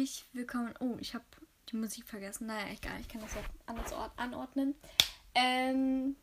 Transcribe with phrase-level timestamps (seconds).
[0.00, 0.72] herzlich willkommen.
[0.80, 1.24] Oh, ich habe
[1.68, 2.46] die Musik vergessen.
[2.46, 4.74] Naja, egal, ich kann das auch anders anordnen.
[5.34, 6.16] Ähm,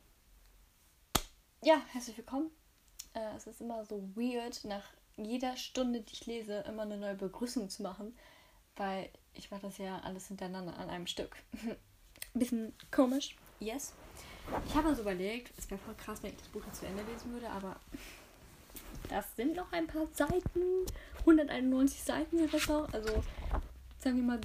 [1.61, 2.49] ja, herzlich willkommen.
[3.13, 4.83] Äh, es ist immer so weird, nach
[5.15, 8.17] jeder Stunde, die ich lese, immer eine neue Begrüßung zu machen,
[8.77, 11.35] weil ich mache das ja alles hintereinander an einem Stück.
[12.33, 13.93] Bisschen komisch, yes.
[14.65, 17.03] Ich habe also überlegt, es wäre voll krass, wenn ich das Buch jetzt zu Ende
[17.03, 17.75] lesen würde, aber
[19.09, 20.85] das sind noch ein paar Seiten.
[21.19, 22.91] 191 Seiten sind das noch.
[22.93, 23.23] Also
[24.07, 24.39] sagen wir mal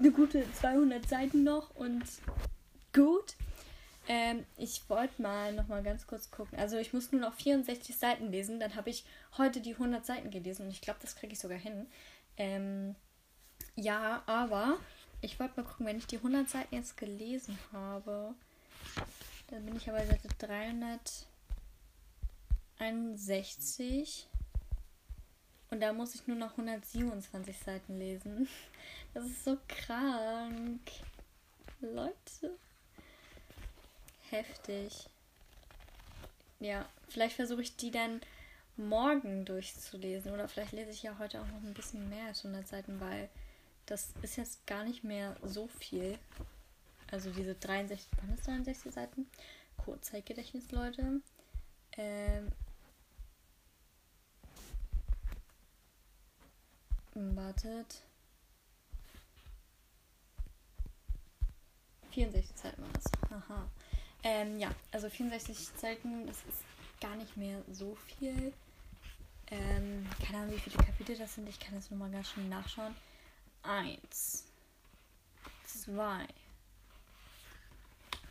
[0.00, 2.02] eine gute 200 Seiten noch und
[2.92, 3.36] gut.
[4.08, 6.58] Ähm, ich wollte mal noch mal ganz kurz gucken.
[6.58, 8.58] Also ich muss nur noch 64 Seiten lesen.
[8.58, 9.04] Dann habe ich
[9.38, 11.86] heute die 100 Seiten gelesen und ich glaube, das kriege ich sogar hin.
[12.36, 12.96] Ähm,
[13.76, 14.76] ja, aber
[15.20, 18.34] ich wollte mal gucken, wenn ich die 100 Seiten jetzt gelesen habe,
[19.50, 20.26] dann bin ich aber Seite
[22.80, 24.26] 361
[25.72, 28.48] und da muss ich nur noch 127 Seiten lesen.
[29.14, 30.80] Das ist so krank.
[31.82, 32.56] Leute.
[34.30, 35.06] Heftig.
[36.60, 38.22] Ja, vielleicht versuche ich die dann
[38.78, 40.32] morgen durchzulesen.
[40.32, 43.28] Oder vielleicht lese ich ja heute auch noch ein bisschen mehr als 100 Seiten, weil
[43.84, 46.18] das ist jetzt gar nicht mehr so viel.
[47.10, 49.26] Also diese 63, waren das 63 Seiten?
[49.76, 51.20] Kurzzeitgedächtnis, Leute.
[51.98, 52.50] Ähm,
[57.14, 58.02] wartet.
[62.12, 63.04] 64 Seiten war das.
[63.30, 63.68] Haha.
[64.22, 66.64] Ähm, ja, also 64 Seiten, das ist
[67.00, 68.52] gar nicht mehr so viel.
[69.50, 71.48] Ähm, keine Ahnung, wie viele Kapitel das sind.
[71.48, 72.94] Ich kann das nochmal ganz schnell nachschauen.
[73.62, 74.44] Eins.
[75.66, 76.26] Zwei.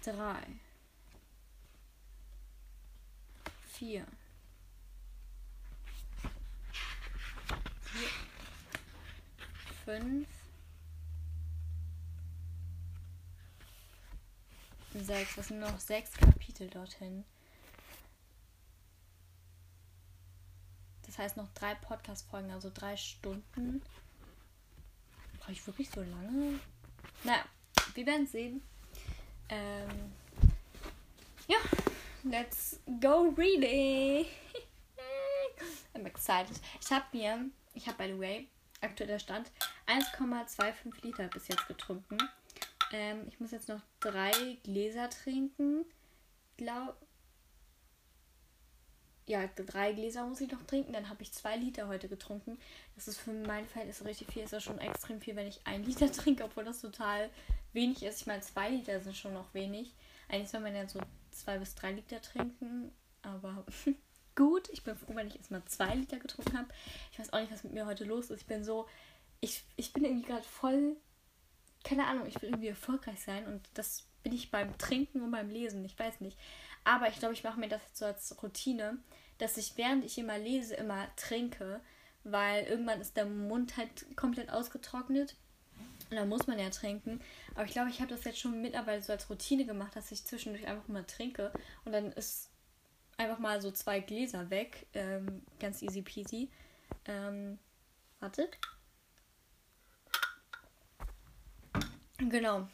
[0.04, 0.42] Drei.
[3.68, 4.06] Vier.
[9.86, 10.28] Fünf.
[14.94, 15.36] Sechs.
[15.36, 17.24] Das sind noch sechs Kapitel dorthin.
[21.06, 23.81] Das heißt noch drei Podcast-Folgen, also drei Stunden.
[25.40, 26.59] Brauche ich wirklich so lange?
[27.24, 27.44] Naja,
[27.96, 28.62] wir werden sehen.
[29.50, 30.14] Ähm,
[31.47, 31.58] ja,
[32.24, 34.25] let's go reading.
[35.94, 36.59] I'm excited.
[36.80, 38.47] Ich habe mir, ich habe by the way,
[38.80, 39.52] aktueller Stand,
[39.91, 42.18] 1,25 Liter bis jetzt getrunken.
[42.94, 44.31] Ähm, ich muss jetzt noch drei
[44.63, 45.85] Gläser trinken.
[46.56, 46.96] Glaub.
[49.28, 50.94] Ja, drei Gläser muss ich noch trinken.
[50.94, 52.57] Dann habe ich zwei Liter heute getrunken.
[52.96, 54.44] Das ist für mein Verhältnis richtig viel.
[54.44, 57.29] Ist ja schon extrem viel, wenn ich ein Liter trinke, obwohl das total
[57.73, 58.22] wenig ist.
[58.22, 59.94] Ich meine, zwei Liter sind schon noch wenig.
[60.29, 62.94] Eigentlich soll man ja so zwei bis drei Liter trinken.
[63.23, 63.66] Aber
[64.35, 64.69] gut.
[64.69, 66.69] Ich bin froh, wenn ich erstmal zwei Liter getrunken habe.
[67.12, 68.41] Ich weiß auch nicht, was mit mir heute los ist.
[68.41, 68.88] Ich bin so.
[69.41, 70.96] Ich, ich bin irgendwie gerade voll
[71.84, 75.50] keine Ahnung, ich will irgendwie erfolgreich sein und das bin ich beim Trinken und beim
[75.50, 76.38] Lesen, ich weiß nicht.
[76.84, 79.00] Aber ich glaube, ich mache mir das jetzt so als Routine,
[79.38, 81.81] dass ich während ich immer lese, immer trinke,
[82.24, 85.35] weil irgendwann ist der Mund halt komplett ausgetrocknet.
[86.09, 87.22] Und da muss man ja trinken.
[87.56, 90.25] Aber ich glaube, ich habe das jetzt schon mittlerweile so als Routine gemacht, dass ich
[90.25, 91.52] zwischendurch einfach mal trinke.
[91.85, 92.50] Und dann ist
[93.18, 94.88] einfach mal so zwei Gläser weg.
[94.94, 96.50] Ähm, ganz easy peasy.
[97.06, 97.58] Ähm,
[98.19, 98.59] wartet.
[102.30, 102.68] Genau.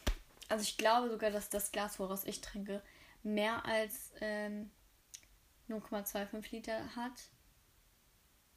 [0.50, 2.82] Also ich glaube sogar, dass das Glas, woraus ich trinke,
[3.24, 4.70] mehr als ähm,
[5.70, 7.12] 0,25 Liter hat.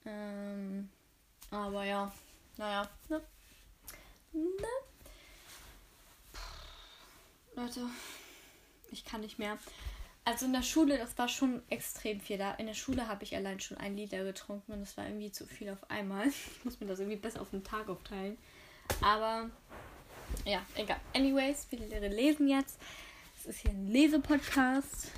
[0.04, 0.88] Ähm,
[1.50, 2.12] aber ja,
[2.56, 3.22] naja, ne?
[4.32, 4.66] Ne?
[7.56, 7.86] Leute,
[8.90, 9.58] ich kann nicht mehr.
[10.24, 12.52] Also in der Schule, das war schon extrem viel da.
[12.54, 15.46] In der Schule habe ich allein schon ein Liter getrunken und das war irgendwie zu
[15.46, 16.28] viel auf einmal.
[16.56, 18.38] Ich muss mir das irgendwie besser auf den Tag aufteilen.
[19.02, 19.50] Aber
[20.44, 21.00] ja, egal.
[21.14, 22.78] Anyways, wir lesen jetzt.
[23.38, 25.10] Es ist hier ein Lesepodcast.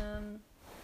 [0.00, 0.40] Ähm,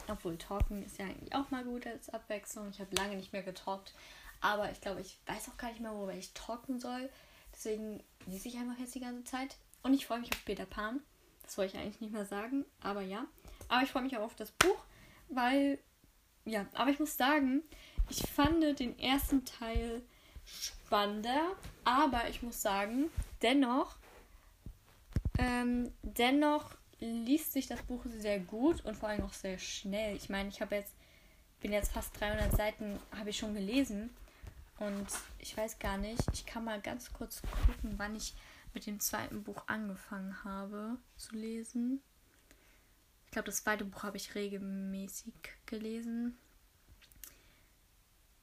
[0.09, 2.69] obwohl Talken ist ja eigentlich auch mal gut als Abwechslung.
[2.71, 3.95] Ich habe lange nicht mehr getalkt.
[4.41, 7.10] Aber ich glaube, ich weiß auch gar nicht mehr, worüber ich talken soll.
[7.53, 9.57] Deswegen lese ich einfach jetzt die ganze Zeit.
[9.83, 11.01] Und ich freue mich auf Peter Pan.
[11.43, 13.27] Das wollte ich eigentlich nicht mehr sagen, aber ja.
[13.69, 14.84] Aber ich freue mich auch auf das Buch,
[15.28, 15.78] weil,
[16.45, 17.63] ja, aber ich muss sagen,
[18.09, 20.03] ich fand den ersten Teil
[20.45, 23.10] spannender, aber ich muss sagen,
[23.42, 23.97] dennoch,
[25.39, 30.16] ähm, dennoch liest sich das Buch sehr gut und vor allem auch sehr schnell.
[30.16, 30.95] Ich meine, ich habe jetzt,
[31.60, 34.10] bin jetzt fast 300 Seiten, habe ich schon gelesen
[34.78, 35.07] und
[35.39, 38.34] ich weiß gar nicht, ich kann mal ganz kurz gucken, wann ich
[38.75, 42.01] mit dem zweiten Buch angefangen habe zu lesen.
[43.27, 45.34] Ich glaube, das zweite Buch habe ich regelmäßig
[45.66, 46.36] gelesen.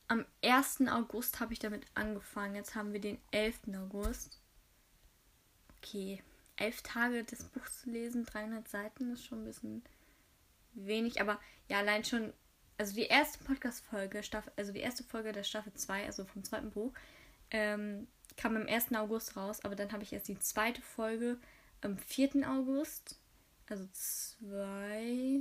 [0.08, 0.88] am 1.
[0.88, 2.56] August habe ich damit angefangen.
[2.56, 3.76] Jetzt haben wir den 11.
[3.76, 4.40] August.
[5.88, 6.22] Okay,
[6.58, 9.84] elf Tage das Buch zu lesen, 300 Seiten ist schon ein bisschen
[10.74, 11.22] wenig.
[11.22, 11.40] Aber
[11.70, 12.34] ja, allein schon,
[12.78, 14.22] also die erste Podcast-Folge,
[14.58, 16.94] also die erste Folge der Staffel 2, also vom zweiten Buch,
[17.52, 18.94] ähm, kam am 1.
[18.96, 19.64] August raus.
[19.64, 21.38] Aber dann habe ich erst die zweite Folge
[21.82, 22.50] am 4.
[22.50, 23.18] August.
[23.70, 25.40] Also zwei.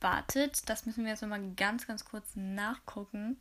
[0.00, 3.38] Wartet, das müssen wir jetzt nochmal ganz, ganz kurz nachgucken.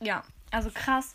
[0.00, 1.14] Ja, also krass.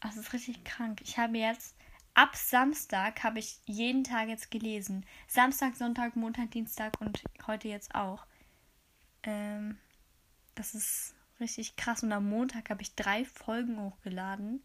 [0.00, 1.00] Das ist richtig krank.
[1.04, 1.76] Ich habe jetzt
[2.14, 5.04] ab Samstag habe ich jeden Tag jetzt gelesen.
[5.28, 8.26] Samstag, Sonntag, Montag, Dienstag und heute jetzt auch.
[9.22, 9.78] Ähm,
[10.54, 12.02] das ist richtig krass.
[12.02, 14.62] Und am Montag habe ich drei Folgen hochgeladen.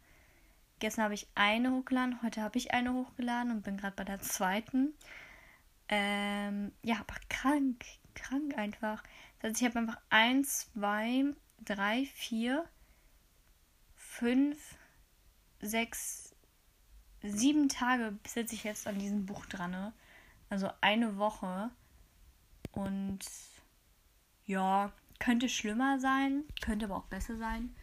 [0.79, 4.19] Gestern habe ich eine hochgeladen, heute habe ich eine hochgeladen und bin gerade bei der
[4.19, 4.93] zweiten.
[5.87, 9.03] Ähm, ja, aber krank, krank einfach.
[9.39, 11.25] Das heißt, ich habe einfach ein, zwei,
[11.65, 12.65] drei, vier,
[13.95, 14.75] fünf,
[15.61, 16.35] sechs,
[17.21, 19.71] sieben Tage sitze ich jetzt an diesem Buch dran.
[19.71, 19.93] Ne?
[20.49, 21.69] Also eine Woche.
[22.71, 23.19] Und
[24.45, 27.75] ja, könnte schlimmer sein, könnte aber auch besser sein.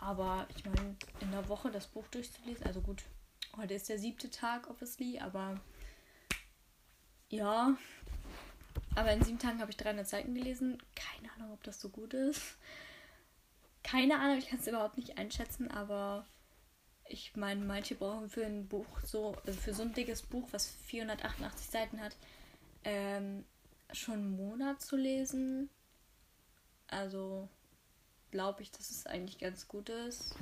[0.00, 3.04] Aber ich meine, in der Woche das Buch durchzulesen, also gut,
[3.56, 5.60] heute ist der siebte Tag, obviously, aber
[7.28, 7.76] ja.
[8.94, 10.82] Aber in sieben Tagen habe ich 300 Seiten gelesen.
[10.94, 12.56] Keine Ahnung, ob das so gut ist.
[13.82, 16.26] Keine Ahnung, ich kann es überhaupt nicht einschätzen, aber
[17.04, 20.68] ich meine, manche brauchen für ein Buch so, also für so ein dickes Buch, was
[20.86, 22.16] 488 Seiten hat,
[22.84, 23.44] ähm,
[23.92, 25.68] schon einen Monat zu lesen.
[26.86, 27.48] Also
[28.30, 30.34] glaube ich, dass es eigentlich ganz gut ist,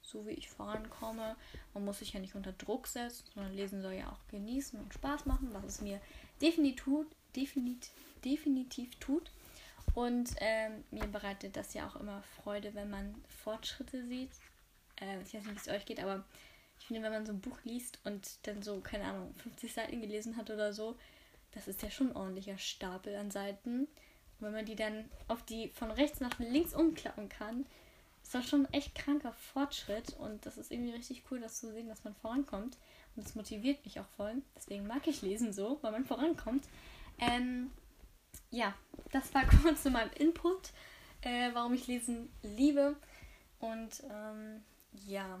[0.00, 1.36] so wie ich vorankomme.
[1.74, 4.94] Man muss sich ja nicht unter Druck setzen, sondern lesen soll ja auch genießen und
[4.94, 6.00] Spaß machen, was es mir
[6.40, 7.06] definitiv,
[7.36, 7.92] definitiv,
[8.24, 9.30] definitiv tut.
[9.94, 14.30] Und ähm, mir bereitet das ja auch immer Freude, wenn man Fortschritte sieht.
[15.00, 16.24] Äh, ich weiß nicht, wie es euch geht, aber
[16.78, 20.00] ich finde, wenn man so ein Buch liest und dann so, keine Ahnung, 50 Seiten
[20.00, 20.96] gelesen hat oder so,
[21.52, 23.80] das ist ja schon ein ordentlicher Stapel an Seiten.
[23.80, 27.66] Und wenn man die dann auf die von rechts nach links umklappen kann,
[28.22, 30.14] ist das schon ein echt kranker Fortschritt.
[30.14, 32.78] Und das ist irgendwie richtig cool, das zu sehen, dass man vorankommt.
[33.16, 34.42] Und das motiviert mich auch voll.
[34.56, 36.66] Deswegen mag ich Lesen so, weil man vorankommt.
[37.18, 37.70] Ähm,
[38.50, 38.74] ja,
[39.12, 40.70] das war kurz zu meinem Input,
[41.22, 42.96] äh, warum ich Lesen liebe.
[43.58, 44.62] Und ähm,
[45.06, 45.38] ja.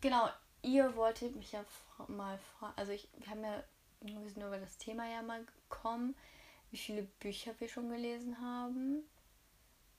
[0.00, 0.28] Genau,
[0.62, 1.64] ihr wolltet mich ja
[2.08, 2.74] mal fragen.
[2.76, 3.62] Also ich, wir haben ja,
[4.00, 6.14] wir sind nur über das Thema ja mal gekommen,
[6.70, 9.02] wie viele Bücher wir schon gelesen haben.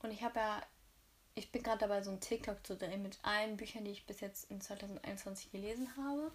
[0.02, 0.62] Und ich habe ja,
[1.34, 4.20] ich bin gerade dabei, so ein TikTok zu drehen mit allen Büchern, die ich bis
[4.20, 6.30] jetzt in 2021 gelesen habe.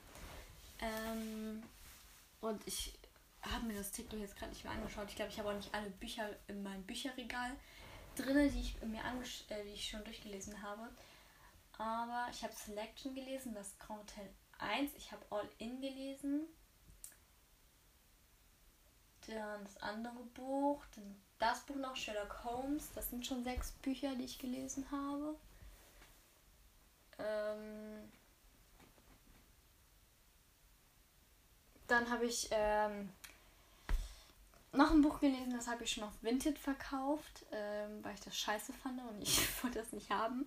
[0.80, 1.64] Ähm,
[2.42, 2.97] und ich
[3.52, 5.10] habe mir das TikTok jetzt gerade nicht mehr angeschaut.
[5.10, 7.56] Ich glaube, ich habe auch nicht alle Bücher in meinem Bücherregal
[8.16, 9.02] drin, die ich mir
[9.50, 10.90] äh, die ich schon durchgelesen habe.
[11.78, 14.30] Aber ich habe Selection gelesen, das Grand Hotel
[14.60, 14.92] 1.
[14.96, 16.48] Ich habe All In gelesen.
[19.28, 22.92] Dann das andere Buch, dann das Buch noch, Sherlock Holmes.
[22.96, 25.38] Das sind schon sechs Bücher, die ich gelesen habe.
[27.20, 28.12] Ähm
[31.88, 33.10] dann habe ich ähm,
[34.78, 38.38] noch ein Buch gelesen, das habe ich schon auf Vinted verkauft, ähm, weil ich das
[38.38, 40.46] scheiße fand und ich wollte das nicht haben.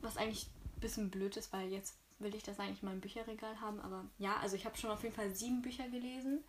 [0.00, 0.46] Was eigentlich
[0.76, 3.80] ein bisschen blöd ist, weil jetzt will ich das eigentlich mal im Bücherregal haben.
[3.80, 6.44] Aber ja, also ich habe schon auf jeden Fall sieben Bücher gelesen.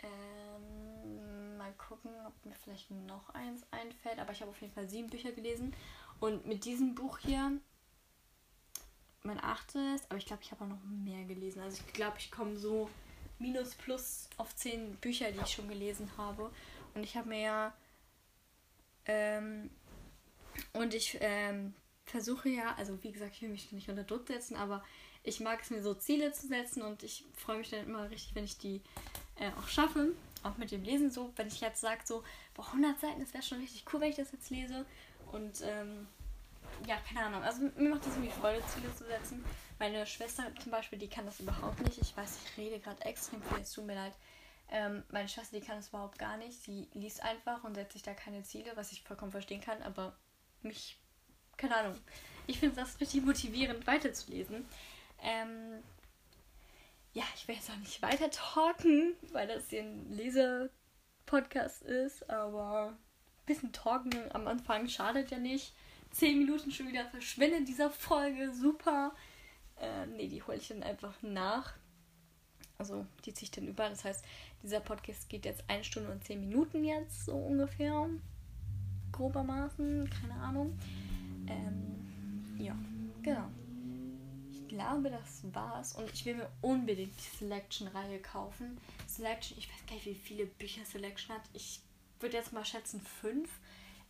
[0.00, 4.18] Ähm, mal gucken, ob mir vielleicht noch eins einfällt.
[4.18, 5.74] Aber ich habe auf jeden Fall sieben Bücher gelesen.
[6.20, 7.58] Und mit diesem Buch hier,
[9.22, 11.60] mein achtes, aber ich glaube, ich habe auch noch mehr gelesen.
[11.60, 12.88] Also ich glaube, ich komme so
[13.38, 16.50] minus plus auf zehn Bücher, die ich schon gelesen habe.
[16.94, 17.74] Und ich habe mir ja.
[19.06, 19.70] Ähm,
[20.72, 24.56] und ich ähm, versuche ja, also wie gesagt, ich will mich nicht unter Druck setzen,
[24.56, 24.84] aber
[25.22, 28.34] ich mag es mir so Ziele zu setzen und ich freue mich dann immer richtig,
[28.34, 28.80] wenn ich die
[29.36, 30.12] äh, auch schaffe.
[30.42, 32.22] Auch mit dem Lesen so, wenn ich jetzt sage, so,
[32.54, 34.86] boah, 100 Seiten, das wäre schon richtig cool, wenn ich das jetzt lese.
[35.32, 36.06] Und ähm,
[36.86, 37.42] ja, keine Ahnung.
[37.42, 39.44] Also mir macht das irgendwie Freude, Ziele zu setzen.
[39.78, 41.98] Meine Schwester zum Beispiel, die kann das überhaupt nicht.
[41.98, 44.14] Ich weiß, ich rede gerade extrem viel, es tut mir leid.
[44.70, 46.62] Ähm, meine Schwester, die kann das überhaupt gar nicht.
[46.62, 50.16] Sie liest einfach und setzt sich da keine Ziele, was ich vollkommen verstehen kann, aber
[50.62, 50.98] mich,
[51.56, 51.98] keine Ahnung.
[52.46, 54.66] Ich finde das richtig motivierend, weiterzulesen.
[55.22, 55.82] Ähm,
[57.12, 62.88] ja, ich will jetzt auch nicht weiter talken, weil das hier ein Lese-Podcast ist, aber
[62.88, 65.72] ein bisschen talken am Anfang schadet ja nicht.
[66.10, 69.14] Zehn Minuten schon wieder verschwinden in dieser Folge, super.
[69.80, 71.74] Äh, nee, die hole ich dann einfach nach.
[72.78, 73.88] Also die ziehe ich dann über.
[73.88, 74.24] Das heißt,
[74.62, 78.08] dieser Podcast geht jetzt eine Stunde und zehn Minuten jetzt, so ungefähr.
[79.12, 80.78] Grobermaßen, keine Ahnung.
[81.48, 82.76] Ähm, ja,
[83.22, 83.48] genau.
[84.52, 85.94] Ich glaube, das war's.
[85.94, 88.78] Und ich will mir unbedingt die Selection-Reihe kaufen.
[89.08, 91.42] Selection, ich weiß gar nicht, wie viele Bücher Selection hat.
[91.52, 91.80] Ich
[92.20, 93.50] würde jetzt mal schätzen fünf.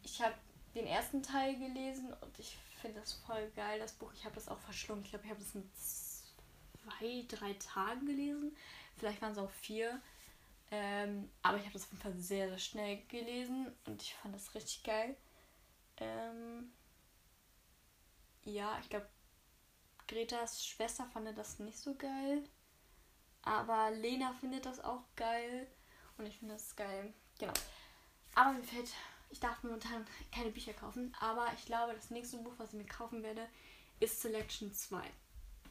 [0.02, 0.34] Ich habe
[0.74, 4.12] den ersten Teil gelesen und ich finde das voll geil, das Buch.
[4.14, 5.04] Ich habe das auch verschlungen.
[5.04, 8.56] Ich glaube, ich habe das in zwei, drei Tagen gelesen.
[8.96, 10.00] Vielleicht waren es auch vier.
[10.70, 14.34] Ähm, aber ich habe das auf jeden Fall sehr, sehr schnell gelesen und ich fand
[14.34, 15.16] das richtig geil.
[15.96, 16.72] Ähm,
[18.44, 19.08] ja, ich glaube,
[20.08, 22.44] Gretas Schwester fand das nicht so geil.
[23.42, 25.66] Aber Lena findet das auch geil.
[26.16, 27.12] Und ich finde das geil.
[27.38, 27.52] Genau.
[28.34, 28.92] Aber mir fällt,
[29.30, 31.14] ich darf momentan keine Bücher kaufen.
[31.20, 33.46] Aber ich glaube, das nächste Buch, was ich mir kaufen werde,
[34.00, 35.02] ist Selection 2.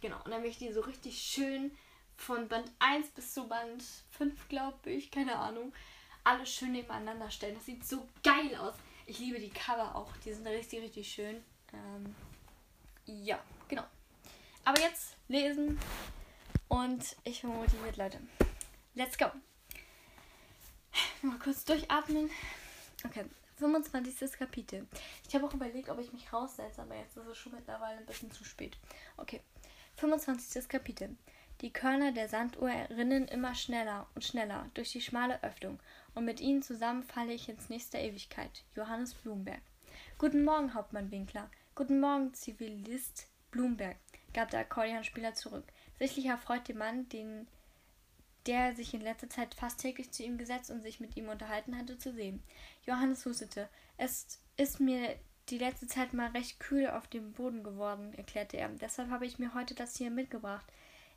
[0.01, 0.17] Genau.
[0.23, 1.71] Und dann möchte ich die so richtig schön
[2.15, 5.73] von Band 1 bis zu Band 5, glaube ich, keine Ahnung,
[6.23, 7.55] alles schön nebeneinander stellen.
[7.55, 8.75] Das sieht so geil aus.
[9.05, 10.11] Ich liebe die Cover auch.
[10.25, 11.43] Die sind richtig, richtig schön.
[11.73, 12.15] Ähm,
[13.05, 13.83] ja, genau.
[14.65, 15.79] Aber jetzt lesen
[16.67, 18.19] und ich bin motiviert, Leute.
[18.95, 19.27] Let's go.
[21.21, 22.29] Mal kurz durchatmen.
[23.05, 23.25] Okay,
[23.57, 24.33] 25.
[24.33, 24.87] Kapitel.
[25.27, 28.05] Ich habe auch überlegt, ob ich mich raussetze, aber jetzt ist es schon mittlerweile ein
[28.05, 28.77] bisschen zu spät.
[29.17, 29.41] Okay,
[29.97, 30.69] 25.
[30.69, 31.15] Kapitel.
[31.61, 35.79] Die Körner der Sanduhr rinnen immer schneller und schneller durch die schmale Öffnung,
[36.13, 38.63] und mit ihnen zusammen falle ich ins nächste Ewigkeit.
[38.75, 39.61] Johannes Blumberg.
[40.19, 41.49] Guten Morgen, Hauptmann Winkler.
[41.73, 43.97] Guten Morgen, Zivilist Blumberg,
[44.33, 45.63] gab der Akkordeonspieler zurück.
[45.97, 47.47] Sichtlich erfreut den Mann, den
[48.47, 51.77] der sich in letzter Zeit fast täglich zu ihm gesetzt und sich mit ihm unterhalten
[51.77, 52.41] hatte, zu sehen.
[52.85, 53.69] Johannes hustete.
[53.97, 55.15] Es ist mir
[55.49, 58.69] die letzte Zeit mal recht kühl auf dem Boden geworden, erklärte er.
[58.69, 60.65] Deshalb habe ich mir heute das hier mitgebracht.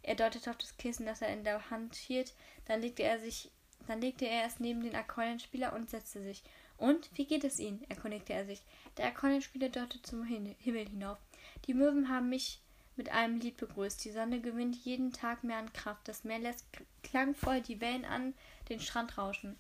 [0.03, 2.35] Er deutete auf das Kissen, das er in der Hand hielt.
[2.67, 3.51] Dann legte er sich,
[3.87, 6.43] dann legte er es neben den Akkordeonspieler und setzte sich.
[6.79, 7.85] Und wie geht es Ihnen?
[7.91, 8.63] erkundigte er sich.
[8.97, 11.19] Der Akkordeonspieler deutete zum Himmel hinauf.
[11.67, 12.61] Die Möwen haben mich
[13.01, 14.05] mit einem Lied begrüßt.
[14.05, 16.07] Die Sonne gewinnt jeden Tag mehr an Kraft.
[16.07, 16.67] Das Meer lässt
[17.03, 18.35] klangvoll die Wellen an
[18.69, 19.57] den Strand rauschen.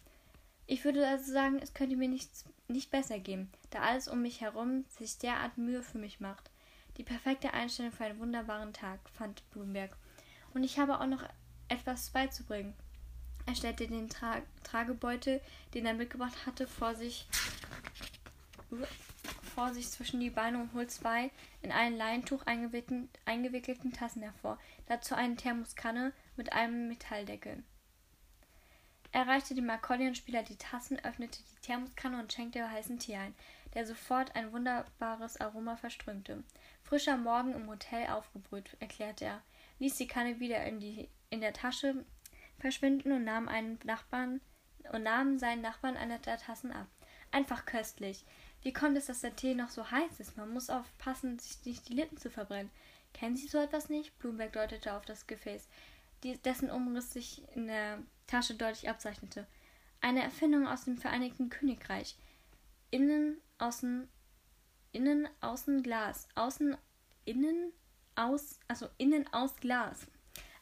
[0.66, 4.42] Ich würde also sagen, es könnte mir nichts, nicht besser gehen, da alles um mich
[4.42, 6.50] herum sich derart Mühe für mich macht.
[6.98, 9.96] Die perfekte Einstellung für einen wunderbaren Tag, fand Blumenberg.
[10.52, 11.24] Und ich habe auch noch
[11.68, 12.74] etwas beizubringen.
[13.46, 15.40] Er stellte den Tra Tragebeutel,
[15.72, 17.26] den er mitgebracht hatte, vor sich,
[19.50, 21.30] vor sich zwischen die Beine und holte zwei
[21.62, 27.62] in ein Leintuch eingewickelten, eingewickelten Tassen hervor, dazu eine Thermoskanne mit einem Metalldeckel.
[29.12, 33.34] Er reichte dem Akkordeonspieler die Tassen, öffnete die Thermoskanne und schenkte heißen Tee ein,
[33.74, 36.44] der sofort ein wunderbares Aroma verströmte.
[36.82, 39.42] Frischer Morgen im Hotel aufgebrüht, erklärte er
[39.80, 42.04] ließ die Kanne wieder in, die, in der Tasche
[42.58, 44.40] verschwinden und nahm einen Nachbarn
[44.92, 46.86] und nahm seinen Nachbarn eine der Tassen ab.
[47.32, 48.24] Einfach köstlich.
[48.62, 50.36] Wie kommt es, dass der Tee noch so heiß ist?
[50.36, 52.70] Man muss aufpassen, sich nicht die Lippen zu verbrennen.
[53.14, 54.18] Kennen Sie so etwas nicht?
[54.18, 55.68] Bloomberg deutete auf das Gefäß,
[56.44, 59.46] dessen Umriss sich in der Tasche deutlich abzeichnete.
[60.00, 62.16] Eine Erfindung aus dem Vereinigten Königreich.
[62.90, 64.08] Innen, außen,
[64.92, 66.28] innen, außen Glas.
[66.34, 66.76] Außen,
[67.24, 67.72] innen,
[68.20, 70.06] aus, also innen aus Glas,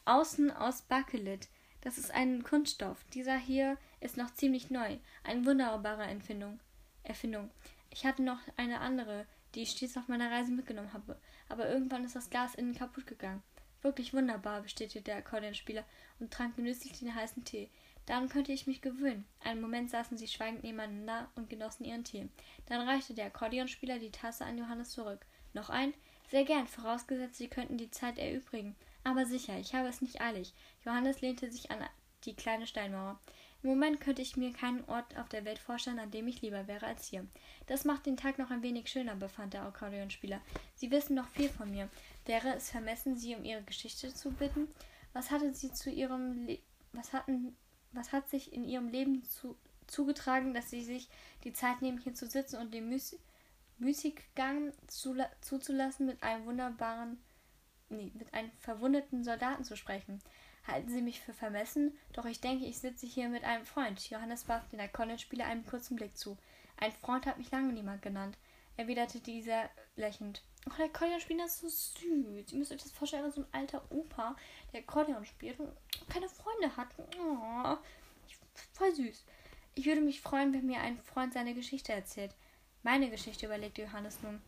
[0.05, 1.47] außen aus Bakelit.
[1.81, 3.03] Das ist ein Kunststoff.
[3.13, 4.97] Dieser hier ist noch ziemlich neu.
[5.23, 6.59] Eine wunderbare Erfindung.
[7.03, 7.49] Erfindung.
[7.91, 11.19] Ich hatte noch eine andere, die ich stets auf meiner Reise mitgenommen habe.
[11.47, 13.43] Aber irgendwann ist das Glas innen kaputt gegangen.
[13.81, 15.85] Wirklich wunderbar, bestätigte der Akkordeonspieler
[16.19, 17.69] und trank genüsslich den heißen Tee.
[18.05, 19.25] Daran könnte ich mich gewöhnen.
[19.39, 22.27] Einen Moment saßen sie schweigend nebeneinander und genossen ihren Tee.
[22.65, 25.25] Dann reichte der Akkordeonspieler die Tasse an Johannes zurück.
[25.53, 25.93] Noch ein?
[26.29, 28.75] Sehr gern, vorausgesetzt, Sie könnten die Zeit erübrigen.
[29.03, 30.53] Aber sicher, ich habe es nicht eilig.
[30.85, 31.79] Johannes lehnte sich an
[32.25, 33.19] die kleine Steinmauer.
[33.61, 36.67] Im Moment könnte ich mir keinen Ort auf der Welt vorstellen, an dem ich lieber
[36.67, 37.27] wäre als hier.
[37.67, 40.39] Das macht den Tag noch ein wenig schöner, befand der Akkordeonspieler.
[40.75, 41.89] Sie wissen noch viel von mir.
[42.25, 44.67] Wäre es vermessen, Sie um Ihre Geschichte zu bitten?
[45.11, 46.59] Was hatte Sie zu Ihrem Le
[46.91, 47.55] was hatten
[47.91, 51.09] was hat sich in Ihrem Leben zu zugetragen, dass Sie sich
[51.43, 53.17] die Zeit nehmen, hier zu sitzen und dem Müs
[53.79, 54.73] Müßiggang
[55.41, 57.17] zuzulassen, mit einem wunderbaren,
[57.87, 60.19] nee, mit einem verwundeten Soldaten zu sprechen.
[60.69, 61.97] Halten Sie mich für vermessen?
[62.13, 64.07] Doch ich denke, ich sitze hier mit einem Freund.
[64.09, 66.37] Johannes warf den Akkordeonspieler einen kurzen Blick zu.
[66.77, 68.37] Ein Freund hat mich lange niemand genannt,
[68.77, 70.43] erwiderte dieser lächelnd.
[70.67, 72.51] Oh, der Akkordeonspieler ist so süß.
[72.51, 74.35] Ihr müsst euch das vorstellen, so ein alter Opa,
[74.71, 75.71] der Akkordeon spielt und
[76.07, 76.89] keine Freunde hat.
[77.19, 77.77] Oh,
[78.73, 79.25] voll süß.
[79.73, 82.35] Ich würde mich freuen, wenn mir ein Freund seine Geschichte erzählt.
[82.83, 84.41] Meine Geschichte, überlegte Johannes nun.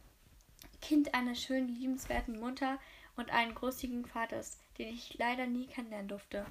[0.82, 2.80] Kind einer schönen, liebenswerten Mutter
[3.16, 6.44] und einen großzügigen Vaters, den ich leider nie kennenlernen durfte.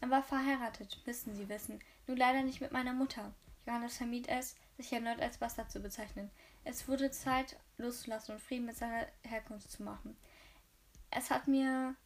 [0.00, 3.34] Er war verheiratet, müssen Sie wissen, nur leider nicht mit meiner Mutter.
[3.66, 6.30] Johannes vermied es, sich erneut als Bastard zu bezeichnen.
[6.64, 10.16] Es wurde Zeit, loszulassen und Frieden mit seiner Herkunft zu machen.
[11.10, 11.96] Es hat mir,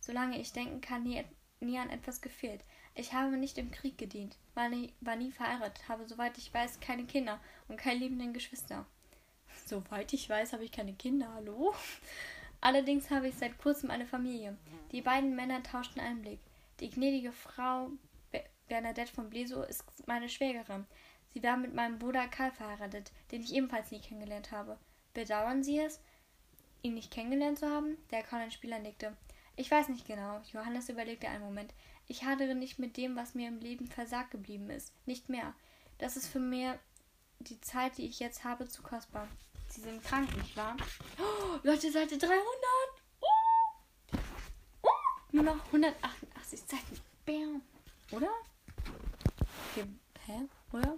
[0.00, 1.24] solange ich denken kann, nie,
[1.60, 2.62] nie an etwas gefehlt.
[2.94, 6.80] Ich habe nicht im Krieg gedient, war nie, war nie verheiratet, habe, soweit ich weiß,
[6.80, 8.84] keine Kinder und keine liebenden Geschwister.
[9.64, 11.74] Soweit ich weiß, habe ich keine Kinder, hallo?
[12.62, 14.56] Allerdings habe ich seit kurzem eine Familie.
[14.92, 16.38] Die beiden Männer tauschten einen Blick.
[16.80, 17.90] Die gnädige Frau
[18.68, 20.86] Bernadette von Bleso ist meine Schwägerin.
[21.34, 24.78] Sie war mit meinem Bruder Karl verheiratet, den ich ebenfalls nie kennengelernt habe.
[25.12, 26.00] Bedauern Sie es,
[26.82, 27.98] ihn nicht kennengelernt zu haben?
[28.12, 29.16] Der Conan-Spieler nickte.
[29.56, 30.40] Ich weiß nicht genau.
[30.52, 31.74] Johannes überlegte einen Moment.
[32.06, 34.94] Ich hadere nicht mit dem, was mir im Leben versagt geblieben ist.
[35.04, 35.52] Nicht mehr.
[35.98, 36.78] Das ist für mir
[37.40, 39.26] die Zeit, die ich jetzt habe, zu kostbar.
[39.72, 40.76] Sie sind krank, nicht wahr?
[41.18, 42.36] Oh, Leute, Seite 300!
[43.22, 43.26] Oh.
[44.82, 44.88] Oh.
[45.30, 47.00] Nur noch 188 Seiten.
[47.24, 47.62] Bam.
[48.10, 48.28] Oder?
[49.70, 49.88] Okay.
[50.26, 50.42] Hä?
[50.74, 50.94] Oder?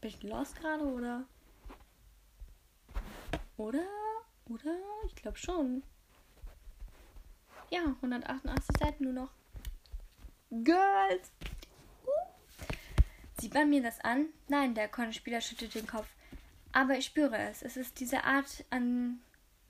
[0.00, 1.24] Bin ich lost gerade, oder?
[3.56, 3.88] Oder?
[4.48, 4.76] Oder?
[5.08, 5.82] Ich glaube schon.
[7.70, 9.30] Ja, 188 Seiten nur noch.
[10.50, 11.32] Girls!
[12.06, 12.10] Uh.
[13.40, 14.26] Sieht man mir das an?
[14.46, 16.06] Nein, der Konspieler schüttelt den Kopf.
[16.72, 17.62] Aber ich spüre es.
[17.62, 19.20] Es ist diese Art, an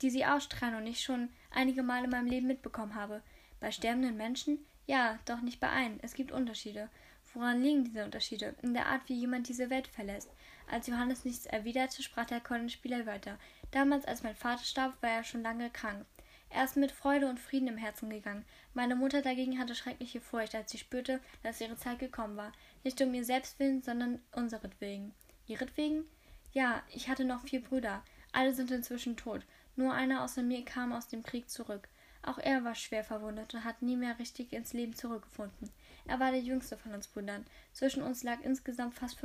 [0.01, 3.21] die sie ausstrahlen und ich schon einige Male in meinem Leben mitbekommen habe.
[3.59, 4.59] Bei sterbenden Menschen?
[4.85, 5.99] Ja, doch nicht bei allen.
[6.01, 6.89] Es gibt Unterschiede.
[7.33, 8.55] Woran liegen diese Unterschiede?
[8.61, 10.29] In der Art, wie jemand diese Welt verlässt.
[10.69, 13.39] Als Johannes nichts erwiderte, sprach der Konspieler weiter.
[13.71, 16.05] Damals, als mein Vater starb, war er schon lange krank.
[16.49, 18.45] Er ist mit Freude und Frieden im Herzen gegangen.
[18.75, 22.51] Meine Mutter dagegen hatte schreckliche Furcht, als sie spürte, dass ihre Zeit gekommen war.
[22.83, 25.13] Nicht um ihr selbst willen, sondern unseretwegen.
[25.47, 26.05] Ihretwegen?
[26.53, 28.03] Ja, ich hatte noch vier Brüder.
[28.31, 29.41] Alle sind inzwischen tot.
[29.75, 31.89] Nur einer außer mir kam aus dem Krieg zurück.
[32.21, 35.71] Auch er war schwer verwundet und hat nie mehr richtig ins Leben zurückgefunden.
[36.05, 37.45] Er war der jüngste von uns Brüdern.
[37.73, 39.19] Zwischen uns lag insgesamt fast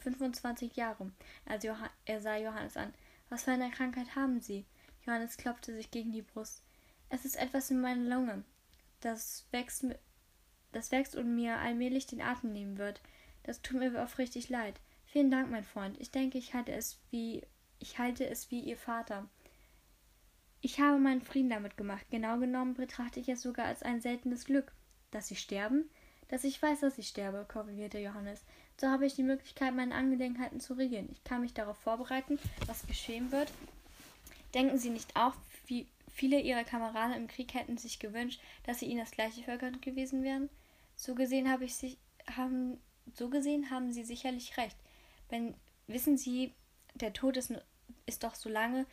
[0.00, 1.10] 25 Jahre.
[1.46, 2.92] Er sah Johannes an.
[3.30, 4.64] Was für eine Krankheit haben Sie?
[5.06, 6.62] Johannes klopfte sich gegen die Brust.
[7.08, 8.44] Es ist etwas in meiner Lunge.
[9.00, 9.86] Das wächst,
[10.72, 13.00] das wächst und mir allmählich den Atem nehmen wird.
[13.44, 14.78] Das tut mir aufrichtig leid.
[15.16, 15.98] Vielen Dank, mein Freund.
[15.98, 17.42] Ich denke, ich halte es wie
[17.78, 19.26] ich halte es wie Ihr Vater.
[20.60, 22.04] Ich habe meinen Frieden damit gemacht.
[22.10, 24.74] Genau genommen betrachte ich es sogar als ein seltenes Glück.
[25.12, 25.88] Dass Sie sterben?
[26.28, 28.44] Dass ich weiß, dass ich sterbe, korrigierte Johannes.
[28.78, 31.08] So habe ich die Möglichkeit, meine Angelegenheiten zu regeln.
[31.10, 33.50] Ich kann mich darauf vorbereiten, was geschehen wird.
[34.52, 35.32] Denken Sie nicht auch,
[35.66, 39.80] wie viele Ihrer Kameraden im Krieg hätten sich gewünscht, dass Sie ihnen das gleiche vergönnt
[39.80, 40.50] gewesen wären?
[40.94, 41.96] So gesehen habe ich sich,
[42.36, 42.78] haben,
[43.14, 44.76] so gesehen haben Sie sicherlich recht.
[45.28, 45.54] Wenn,
[45.86, 46.54] wissen Sie,
[46.94, 47.52] der Tod ist,
[48.06, 48.86] ist doch so lange,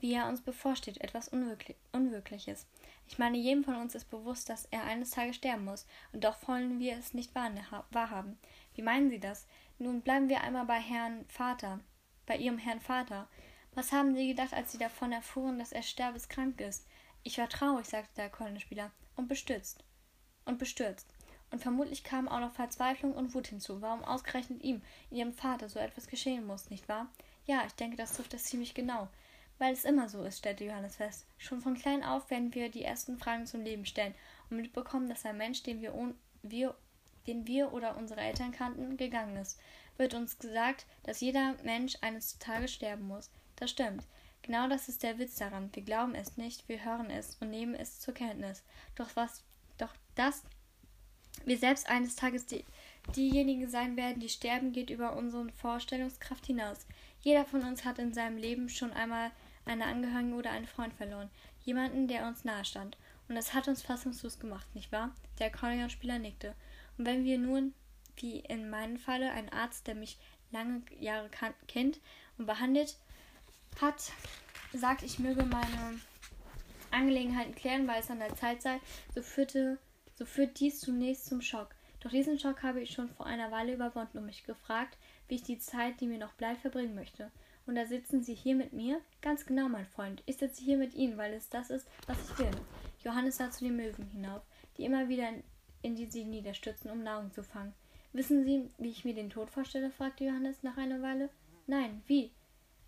[0.00, 2.66] wie er uns bevorsteht, etwas Unwirklich, Unwirkliches.
[3.06, 6.36] Ich meine, jedem von uns ist bewusst, dass er eines Tages sterben muss, und doch
[6.48, 8.38] wollen wir es nicht wahrhaben.
[8.74, 9.46] Wie meinen Sie das?
[9.78, 11.80] Nun bleiben wir einmal bei Herrn Vater,
[12.26, 13.28] bei Ihrem Herrn Vater.
[13.74, 16.86] Was haben Sie gedacht, als Sie davon erfuhren, dass er sterbeskrank ist?
[17.22, 19.84] Ich war traurig, sagte der Keulenspieler, und bestürzt.
[20.44, 21.06] Und bestürzt.
[21.50, 23.82] Und vermutlich kam auch noch Verzweiflung und Wut hinzu.
[23.82, 27.08] Warum ausgerechnet ihm, Ihrem Vater, so etwas geschehen muss, nicht wahr?
[27.46, 29.08] Ja, ich denke, das trifft es ziemlich genau.
[29.58, 31.26] Weil es immer so ist, stellte Johannes fest.
[31.36, 34.14] Schon von klein auf werden wir die ersten Fragen zum Leben stellen
[34.48, 35.92] und mitbekommen, dass ein Mensch, den wir,
[36.42, 36.74] wir,
[37.26, 39.58] den wir oder unsere Eltern kannten, gegangen ist.
[39.96, 43.30] Wird uns gesagt, dass jeder Mensch eines Tages sterben muss.
[43.56, 44.06] Das stimmt.
[44.42, 45.68] Genau das ist der Witz daran.
[45.74, 48.62] Wir glauben es nicht, wir hören es und nehmen es zur Kenntnis.
[48.94, 49.44] Doch was,
[49.76, 50.42] doch das
[51.44, 52.64] wir selbst eines Tages die,
[53.16, 56.86] diejenigen sein werden, die sterben, geht über unsere Vorstellungskraft hinaus.
[57.22, 59.30] Jeder von uns hat in seinem Leben schon einmal
[59.66, 61.30] eine Angehörige oder einen Freund verloren.
[61.64, 62.96] Jemanden, der uns nahe stand.
[63.28, 65.14] Und das hat uns fassungslos gemacht, nicht wahr?
[65.38, 66.54] Der Akkordeonspieler nickte.
[66.98, 67.74] Und wenn wir nun,
[68.16, 70.18] wie in meinem Falle, ein Arzt, der mich
[70.50, 71.30] lange Jahre
[71.68, 72.00] kennt
[72.38, 72.96] und behandelt
[73.80, 74.12] hat,
[74.72, 76.00] sagt, ich möge meine
[76.90, 78.80] Angelegenheiten klären, weil es an der Zeit sei,
[79.14, 79.78] so führte
[80.20, 81.74] so führt dies zunächst zum Schock.
[82.00, 85.42] Doch diesen Schock habe ich schon vor einer Weile überwunden und mich gefragt, wie ich
[85.42, 87.30] die Zeit, die mir noch bleibt, verbringen möchte.
[87.66, 89.00] Und da sitzen Sie hier mit mir?
[89.22, 90.22] Ganz genau, mein Freund.
[90.26, 92.50] Ich sitze hier mit Ihnen, weil es das ist, was ich will.
[93.02, 94.42] Johannes sah zu den Möwen hinauf,
[94.76, 95.26] die immer wieder
[95.80, 97.72] in, die sie niederstürzten, um Nahrung zu fangen.
[98.12, 99.90] Wissen Sie, wie ich mir den Tod vorstelle?
[99.90, 101.30] fragte Johannes nach einer Weile.
[101.66, 102.30] Nein, wie?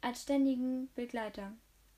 [0.03, 1.53] Als ständigen Begleiter.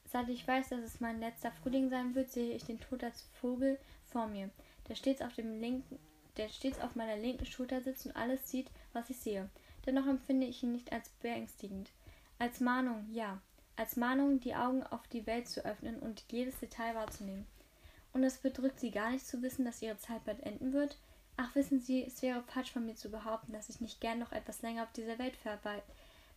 [0.05, 3.23] Seit ich weiß, dass es mein letzter Frühling sein wird, sehe ich den Tod als
[3.41, 4.51] Vogel vor mir
[4.89, 5.99] der stets auf dem linken,
[6.37, 9.49] der stets auf meiner linken Schulter sitzt und alles sieht, was ich sehe.
[9.87, 11.91] Dennoch empfinde ich ihn nicht als beängstigend.
[12.39, 13.41] Als Mahnung, ja.
[13.77, 17.47] Als Mahnung, die Augen auf die Welt zu öffnen und jedes Detail wahrzunehmen.
[18.13, 20.97] Und es bedrückt sie gar nicht zu wissen, dass ihre Zeit bald enden wird.
[21.37, 24.31] Ach, wissen Sie, es wäre falsch von mir zu behaupten, dass ich nicht gern noch
[24.31, 25.37] etwas länger auf dieser Welt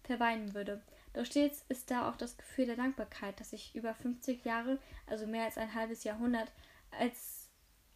[0.04, 0.82] verweilen würde.
[1.14, 5.28] Doch stets ist da auch das Gefühl der Dankbarkeit, dass ich über 50 Jahre, also
[5.28, 6.52] mehr als ein halbes Jahrhundert,
[7.00, 7.37] als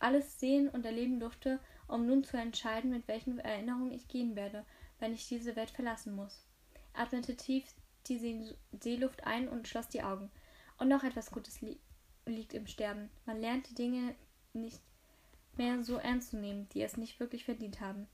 [0.02, 4.66] alles sehen und erleben durfte, um nun zu entscheiden, mit welchen Erinnerungen ich gehen werde,
[5.00, 6.46] wenn ich diese Welt verlassen muss.
[6.94, 7.66] Atmete tief
[8.08, 10.32] die Seeluft ein und schloss die Augen.
[10.78, 11.80] Und noch etwas Gutes li
[12.26, 13.10] liegt im Sterben.
[13.26, 14.16] Man lernt die Dinge
[14.54, 14.82] nicht
[15.58, 18.08] mehr so ernst zu nehmen, die es nicht wirklich verdient haben.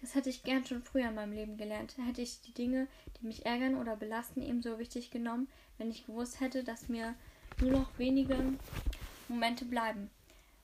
[0.00, 1.96] Das hätte ich gern schon früher in meinem Leben gelernt.
[1.98, 6.40] Hätte ich die Dinge, die mich ärgern oder belasten, ebenso wichtig genommen, wenn ich gewusst
[6.40, 7.14] hätte, dass mir
[7.60, 8.36] nur noch wenige
[9.28, 10.10] Momente bleiben.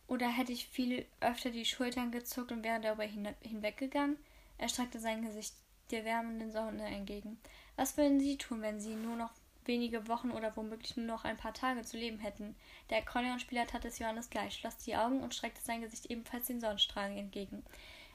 [0.08, 4.16] Oder hätte ich viel öfter die Schultern gezuckt und wäre darüber hin hinweggegangen?
[4.56, 5.54] Er streckte sein Gesicht
[5.90, 7.38] der wärmenden Sonne entgegen.
[7.76, 9.30] Was würden Sie tun, wenn Sie nur noch
[9.66, 12.56] wenige Wochen oder womöglich nur noch ein paar Tage zu leben hätten?
[12.90, 16.60] Der Akkordeonspieler tat es Johannes gleich, schloss die Augen und streckte sein Gesicht ebenfalls den
[16.60, 17.62] Sonnenstrahlen entgegen.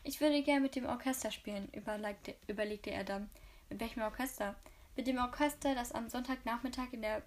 [0.03, 3.29] Ich würde gern mit dem Orchester spielen, überlegte, überlegte er dann.
[3.69, 4.55] Mit welchem Orchester?
[4.95, 7.21] Mit dem Orchester, das am Sonntagnachmittag in der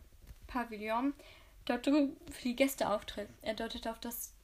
[0.49, 1.15] Pavillon
[1.65, 3.29] dort drüben für die Gäste auftritt.
[3.43, 4.36] Er deutete auf das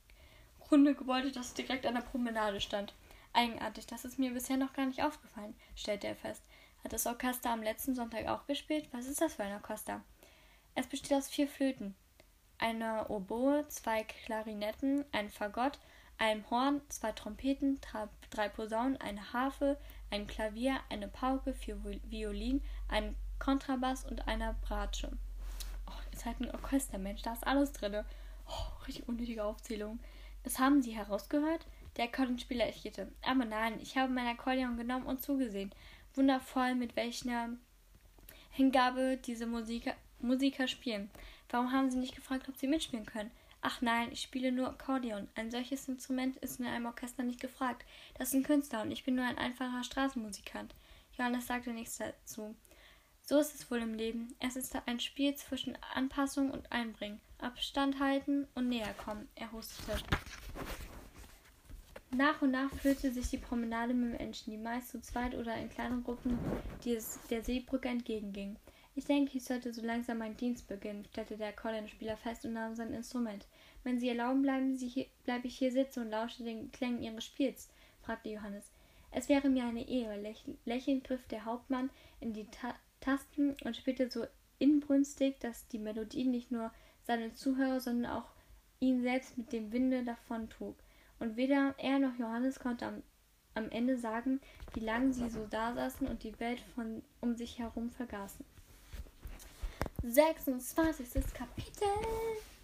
[0.71, 2.95] runde Gebäude, das direkt an der Promenade stand.
[3.33, 6.43] Eigenartig, das ist mir bisher noch gar nicht aufgefallen, stellte er fest.
[6.85, 8.89] Hat das Orchester am letzten Sonntag auch gespielt?
[8.93, 10.03] Was ist das für ein Orchester?
[10.75, 11.95] Es besteht aus vier Flöten,
[12.59, 15.79] einer Oboe, zwei Klarinetten, ein Fagott,
[16.19, 17.81] einem Horn, zwei Trompeten,
[18.31, 19.79] drei Posaunen, eine Harfe,
[20.11, 25.11] ein Klavier, eine Pauke, vier Violinen, ein Kontrabass und einer Bratsche.
[25.89, 28.05] Oh, ihr seid ein Orchester, Mensch, da ist alles drin.
[28.47, 29.99] Oh, richtig unnötige Aufzählung.
[30.45, 31.67] Das haben Sie herausgehört?
[31.97, 33.13] Der Akkordeonspieler echelte.
[33.23, 35.75] Aber nein, ich habe mein Akkordeon genommen und zugesehen.
[36.15, 37.51] Wundervoll, mit welcher
[38.51, 41.11] Hingabe diese Musiker, Musiker spielen.
[41.51, 43.31] Warum haben Sie nicht gefragt, ob Sie mitspielen können?
[43.61, 45.29] Ach nein, ich spiele nur Akkordeon.
[45.37, 47.87] Ein solches Instrument ist in einem Orchester nicht gefragt.
[48.19, 50.75] Das sind Künstler und ich bin nur ein einfacher Straßenmusikant.
[51.17, 52.57] Johannes sagte nichts dazu.
[53.33, 54.35] So ist es wohl im Leben.
[54.41, 57.19] Es ist ein Spiel zwischen Anpassung und Einbringen.
[57.39, 59.27] Abstand halten und näher kommen.
[59.37, 60.05] Er hustete.
[62.11, 65.71] Nach und nach füllte sich die Promenade mit Menschen, die meist zu zweit oder in
[65.71, 66.39] kleinen Gruppen
[66.85, 68.59] der Seebrücke entgegingingen.
[68.95, 72.75] Ich denke, ich sollte so langsam meinen Dienst beginnen, stellte der Collin-Spieler fest und nahm
[72.75, 73.47] sein Instrument.
[73.83, 77.71] Wenn Sie erlauben, bleiben Sie bleibe ich hier sitzen und lausche den Klängen Ihres Spiels,
[78.03, 78.71] fragte Johannes.
[79.11, 80.21] Es wäre mir eine Ehre.
[80.21, 81.89] Läch lächelnd griff der Hauptmann
[82.21, 84.27] in die Ta Tasten und spielte so
[84.59, 86.73] inbrünstig, dass die Melodie nicht nur
[87.05, 88.31] seine Zuhörer, sondern auch
[88.81, 90.77] ihn selbst mit dem Winde davontrug.
[91.19, 93.03] Und weder er noch Johannes konnte am,
[93.55, 94.41] am Ende sagen,
[94.75, 98.45] wie lange sie so dasaßen und die Welt von um sich herum vergaßen.
[100.03, 101.33] 26.
[101.35, 101.87] Kapitel.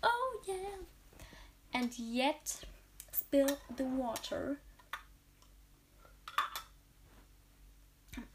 [0.03, 0.57] Oh yeah.
[1.73, 2.67] And yet
[3.13, 3.47] spill
[3.77, 4.57] the water.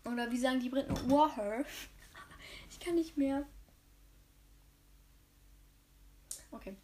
[0.06, 0.94] Oder wie sagen die Briten?
[1.10, 1.66] Water.
[2.84, 3.46] Kann nicht mehr.
[6.52, 6.76] Okay.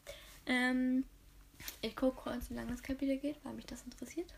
[0.46, 1.04] Ähm,
[1.82, 4.34] ich gucke kurz, wie lange das Kapitel geht, weil mich das interessiert.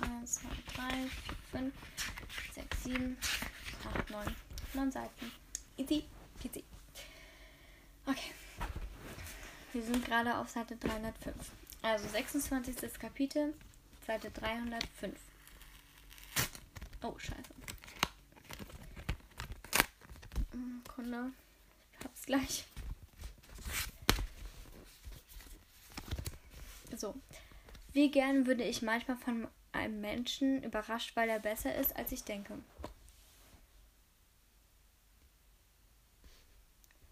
[0.00, 1.74] Eins, zwei, drei, vier, fünf,
[2.52, 3.16] sechs, sieben,
[3.84, 4.36] acht, neun.
[4.74, 5.32] Neun Seiten.
[5.76, 6.04] Easy
[6.40, 6.64] peasy.
[8.06, 8.32] Okay.
[9.72, 11.34] Wir sind gerade auf Seite 305.
[11.82, 12.98] Also 26.
[12.98, 13.54] Kapitel,
[14.06, 15.18] Seite 305.
[17.02, 17.54] Oh, scheiße.
[20.88, 21.32] Kunde.
[21.92, 22.64] Ich hab's gleich.
[26.96, 27.14] So.
[27.92, 32.24] Wie gern würde ich manchmal von einem Menschen überrascht, weil er besser ist, als ich
[32.24, 32.58] denke.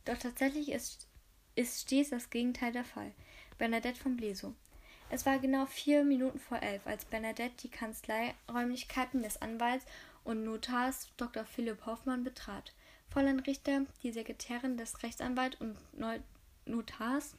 [0.05, 1.07] Doch tatsächlich ist,
[1.55, 3.13] ist stets das Gegenteil der Fall.
[3.59, 4.55] Bernadette von Bleso.
[5.13, 9.85] Es war genau vier Minuten vor elf, als Bernadette die Kanzleiräumlichkeiten des Anwalts
[10.23, 11.45] und Notars Dr.
[11.45, 12.73] Philipp Hoffmann betrat.
[13.09, 15.77] Fräulein Richter, die Sekretärin des Rechtsanwalts und
[16.65, 17.35] Notars,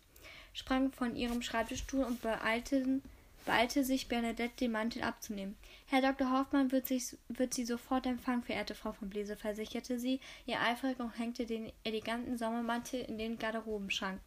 [0.53, 2.99] sprang von ihrem Schreibtischstuhl und beeilte,
[3.45, 5.55] beeilte sich, Bernadette den Mantel abzunehmen.
[5.87, 6.29] Herr Dr.
[6.29, 10.99] Hoffmann wird, sich, wird Sie sofort empfangen, verehrte Frau von Blese, versicherte sie, ihr eifrig
[10.99, 14.19] und hängte den eleganten Sommermantel in den Garderobenschrank.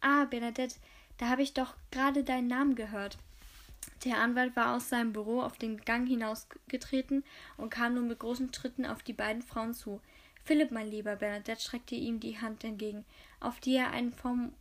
[0.00, 0.76] Ah, Bernadette,
[1.18, 3.18] da habe ich doch gerade deinen Namen gehört.
[4.04, 7.24] Der Anwalt war aus seinem Büro auf den Gang hinausgetreten
[7.56, 10.00] und kam nun mit großen Schritten auf die beiden Frauen zu.
[10.44, 13.04] Philipp, mein lieber Bernadette streckte ihm die Hand entgegen,
[13.40, 14.52] auf die er einen form,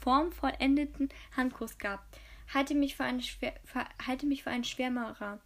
[0.00, 2.06] formvollendeten Handkuss gab.
[2.52, 3.54] Halte mich, für eine Schwer,
[4.06, 5.40] halte mich für einen Schwärmerer.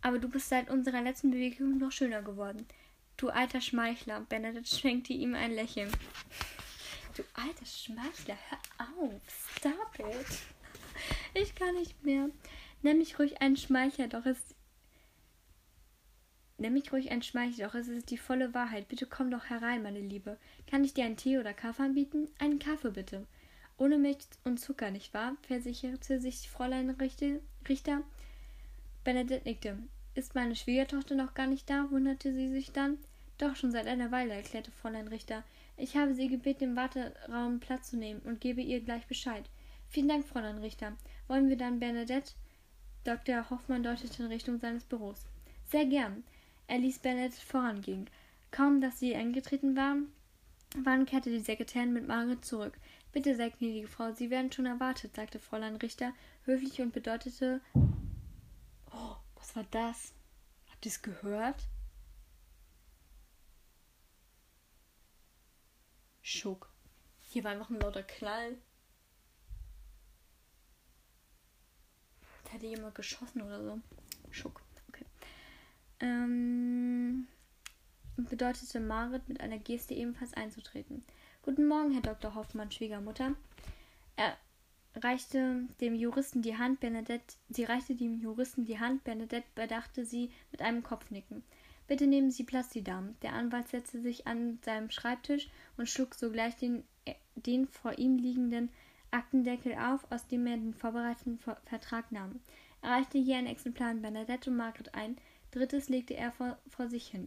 [0.00, 2.66] Aber du bist seit unserer letzten Bewegung noch schöner geworden.
[3.18, 4.20] Du alter Schmeichler.
[4.20, 5.90] Bernadette schenkte ihm ein Lächeln.
[7.16, 9.50] Du alter Schmeichler, hör auf.
[9.56, 10.38] Stop it.
[11.34, 12.30] Ich kann nicht mehr.
[12.82, 14.38] Nenn mich ruhig einen Schmeichler, doch es.
[16.58, 18.88] Nenn mich ruhig ein Schmeichler, doch es ist die volle Wahrheit.
[18.88, 20.38] Bitte komm doch herein, meine Liebe.
[20.68, 22.28] Kann ich dir einen Tee oder Kaffee anbieten?
[22.38, 23.26] Einen Kaffee bitte.
[23.76, 25.36] Ohne Milch und Zucker, nicht wahr?
[25.42, 28.02] versicherte sich Fräulein Richter.
[29.04, 29.78] Benedikt nickte.
[30.14, 31.90] Ist meine Schwiegertochter noch gar nicht da?
[31.90, 32.98] wunderte sie sich dann.
[33.38, 35.44] Doch, schon seit einer Weile, erklärte Fräulein Richter.
[35.80, 39.48] Ich habe sie gebeten, im Warteraum Platz zu nehmen und gebe ihr gleich Bescheid.
[39.88, 40.92] Vielen Dank, Fräulein Richter.
[41.26, 42.34] Wollen wir dann Bernadette?
[43.04, 43.48] Dr.
[43.48, 45.24] Hoffmann deutete in Richtung seines Büros.
[45.70, 46.22] Sehr gern.
[46.66, 48.10] Er ließ Bernadette vorangehen.
[48.50, 50.12] Kaum, dass sie eingetreten waren,
[50.76, 52.78] waren kehrte die Sekretärin mit Margaret zurück.
[53.12, 56.12] Bitte, sehr gnädige Frau, Sie werden schon erwartet, sagte Fräulein Richter
[56.44, 57.62] höflich und bedeutete.
[58.92, 60.12] Oh, was war das?
[60.70, 61.66] Habt ihr es gehört?
[66.30, 66.70] Schuck.
[67.22, 68.56] Hier war einfach ein lauter Knall.
[72.44, 73.80] Da hätte jemand geschossen oder so.
[74.30, 74.62] Schuck.
[74.88, 75.04] Okay.
[75.98, 77.26] Ähm,
[78.16, 81.04] bedeutete Marit mit einer Geste ebenfalls einzutreten.
[81.42, 82.34] Guten Morgen, Herr Dr.
[82.34, 83.34] Hoffmann, Schwiegermutter.
[84.16, 84.36] Er
[84.94, 90.30] reichte dem Juristen die Hand, Bernadette, sie reichte dem Juristen die Hand, Bernadette bedachte sie
[90.52, 91.42] mit einem Kopfnicken.
[91.90, 93.16] Bitte nehmen Sie Platz, die Damen.
[93.20, 98.16] Der Anwalt setzte sich an seinem Schreibtisch und schlug sogleich den, äh, den vor ihm
[98.16, 98.68] liegenden
[99.10, 102.38] Aktendeckel auf, aus dem er den vorbereiteten Vertrag nahm.
[102.80, 105.16] Er reichte hier ein Exemplar an Bernadette und Margaret ein.
[105.50, 107.26] Drittes legte er vor, vor sich hin.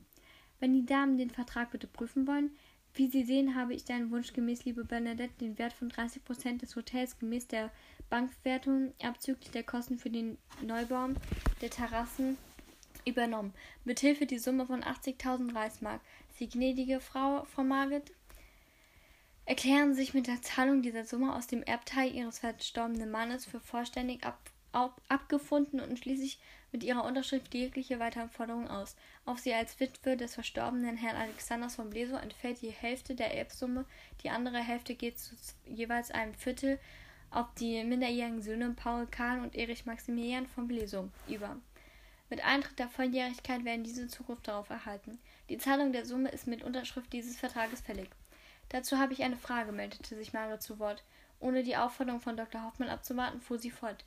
[0.62, 2.52] Wenn die Damen den Vertrag bitte prüfen wollen,
[2.94, 6.62] wie Sie sehen, habe ich deinen Wunsch gemäß, liebe Bernadette, den Wert von 30 Prozent
[6.62, 7.70] des Hotels gemäß der
[8.10, 11.10] Bankwertung abzüglich der Kosten für den Neubau
[11.60, 12.38] der Terrassen
[13.06, 13.54] übernommen.
[13.84, 16.02] Mithilfe die Summe von 80.000 Reichsmark.
[16.36, 18.12] Sie gnädige Frau, Frau Margit,
[19.46, 24.26] erklären sich mit der Zahlung dieser Summe aus dem Erbteil ihres verstorbenen Mannes für vollständig
[24.26, 24.40] ab,
[24.72, 26.40] ab, abgefunden und schließlich
[26.72, 28.96] mit ihrer Unterschrift jegliche weitere Forderung aus.
[29.26, 33.86] Auf sie als Witwe des verstorbenen Herrn Alexanders von Blesow entfällt die Hälfte der Erbsumme,
[34.24, 35.36] die andere Hälfte geht zu
[35.66, 36.80] jeweils einem Viertel
[37.30, 41.58] auf die minderjährigen Söhne Paul Karl und Erich Maximilian von Blesow über.
[42.30, 45.20] Mit Eintritt der Volljährigkeit werden diese Zugriff darauf erhalten.
[45.50, 48.10] Die Zahlung der Summe ist mit Unterschrift dieses Vertrages fällig.
[48.70, 51.04] Dazu habe ich eine Frage, meldete sich Margaret zu Wort.
[51.40, 52.64] Ohne die Aufforderung von Dr.
[52.64, 54.06] Hoffmann abzuwarten, fuhr sie fort.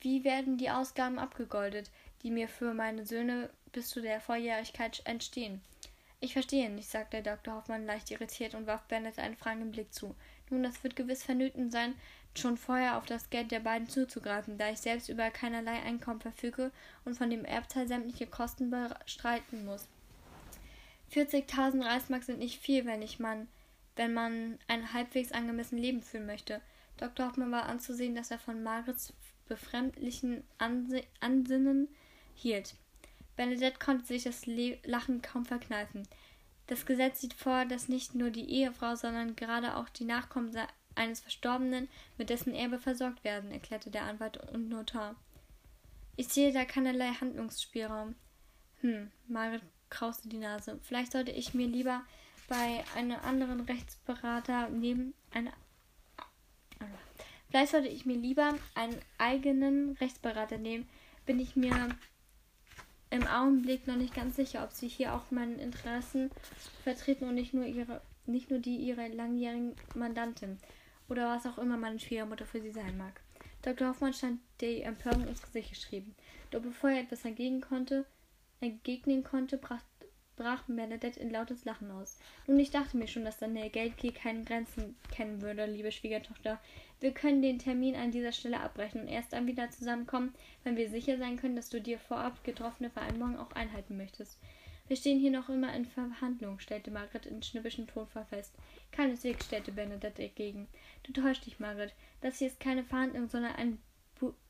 [0.00, 1.90] Wie werden die Ausgaben abgegoldet,
[2.22, 5.60] die mir für meine Söhne bis zu der Volljährigkeit entstehen?
[6.20, 7.54] Ich verstehe nicht, sagte Dr.
[7.54, 10.14] Hoffmann leicht irritiert und warf Bennett einen fragenden Blick zu.
[10.50, 11.94] Nun, das wird gewiss vernöten sein,
[12.36, 16.70] schon vorher auf das Geld der beiden zuzugreifen, da ich selbst über keinerlei Einkommen verfüge
[17.04, 19.88] und von dem Erbteil sämtliche Kosten bestreiten muss.
[21.12, 23.48] 40.000 Reichsmark sind nicht viel, wenn ich man,
[23.96, 26.60] wenn man ein halbwegs angemessen Leben führen möchte.
[26.98, 27.26] Dr.
[27.26, 29.12] Hoffmann war anzusehen, dass er von Marits
[29.48, 31.88] befremdlichen Anse Ansinnen
[32.34, 32.76] hielt.
[33.36, 36.06] Benedette konnte sich das Le Lachen kaum verkneifen.
[36.68, 40.52] Das Gesetz sieht vor, dass nicht nur die Ehefrau, sondern gerade auch die Nachkommen
[41.00, 45.16] eines Verstorbenen mit dessen Erbe versorgt werden, erklärte der Anwalt und Notar.
[46.16, 48.14] Ich sehe da keinerlei Handlungsspielraum.
[48.82, 50.78] Hm, Margaret krauste die Nase.
[50.82, 52.02] Vielleicht sollte ich mir lieber
[52.48, 55.52] bei einem anderen Rechtsberater neben einer
[57.48, 60.88] Vielleicht sollte ich mir lieber einen eigenen Rechtsberater nehmen.
[61.26, 61.88] Bin ich mir
[63.10, 66.30] im Augenblick noch nicht ganz sicher, ob sie hier auch meine Interessen
[66.84, 70.58] vertreten und nicht nur ihre, nicht nur die ihrer langjährigen Mandantin
[71.10, 73.20] oder was auch immer meine Schwiegermutter für sie sein mag.
[73.62, 73.88] Dr.
[73.88, 76.14] Hoffmann stand die Empörung ins Gesicht geschrieben.
[76.50, 78.06] Doch bevor er etwas dagegen konnte,
[78.60, 79.82] entgegnen konnte, brach
[80.40, 82.18] brach Bernadette in lautes Lachen aus.
[82.46, 86.58] Nun, ich dachte mir schon, dass deine Geldgier keine Grenzen kennen würde, liebe Schwiegertochter.
[86.98, 90.32] Wir können den Termin an dieser Stelle abbrechen und erst dann wieder zusammenkommen,
[90.64, 94.38] wenn wir sicher sein können, dass du dir vorab getroffene Vereinbarungen auch einhalten möchtest.
[94.90, 98.52] Wir stehen hier noch immer in Verhandlung, stellte Margaret in schnippischem Tonfall fest.
[98.90, 100.66] Keineswegs, stellte Bernadette entgegen.
[101.04, 101.94] Du täuschst dich, Margaret.
[102.22, 103.78] Das hier ist keine Verhandlung, sondern ein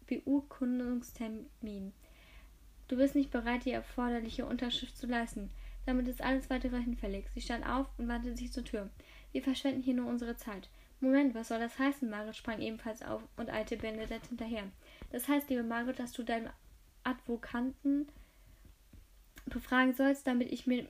[0.06, 1.92] Beurkundungstermin.
[2.88, 5.50] Du bist nicht bereit, die erforderliche Unterschrift zu leisten.
[5.84, 7.26] Damit ist alles weitere hinfällig.
[7.34, 8.88] Sie stand auf und wandte sich zur Tür.
[9.32, 10.70] Wir verschwenden hier nur unsere Zeit.
[11.00, 12.08] Moment, was soll das heißen?
[12.08, 14.64] Margaret sprang ebenfalls auf und eilte Bernadette hinterher.
[15.12, 16.48] Das heißt, liebe Margaret, dass du deinen
[17.04, 18.08] Advokanten
[19.46, 20.86] befragen sollst, damit ich mir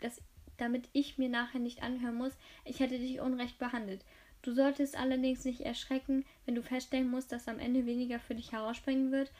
[0.00, 0.22] das,
[0.56, 4.04] damit ich mir nachher nicht anhören muss, ich hätte dich unrecht behandelt.
[4.42, 8.52] Du solltest allerdings nicht erschrecken, wenn du feststellen musst, dass am Ende weniger für dich
[8.52, 9.32] herausspringen wird,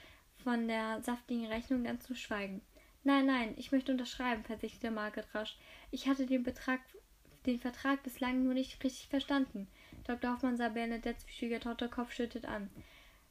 [0.42, 2.61] von der saftigen Rechnung ganz zu schweigen.
[3.04, 5.56] Nein, nein, ich möchte unterschreiben, versicherte Margaret rasch.
[5.92, 6.80] Ich hatte den, Betrag,
[7.46, 9.68] den Vertrag bislang nur nicht richtig verstanden.
[10.06, 10.32] Dr.
[10.32, 12.68] Hoffmann sah Bernadettes Schwiegertochter kopfschüttet an.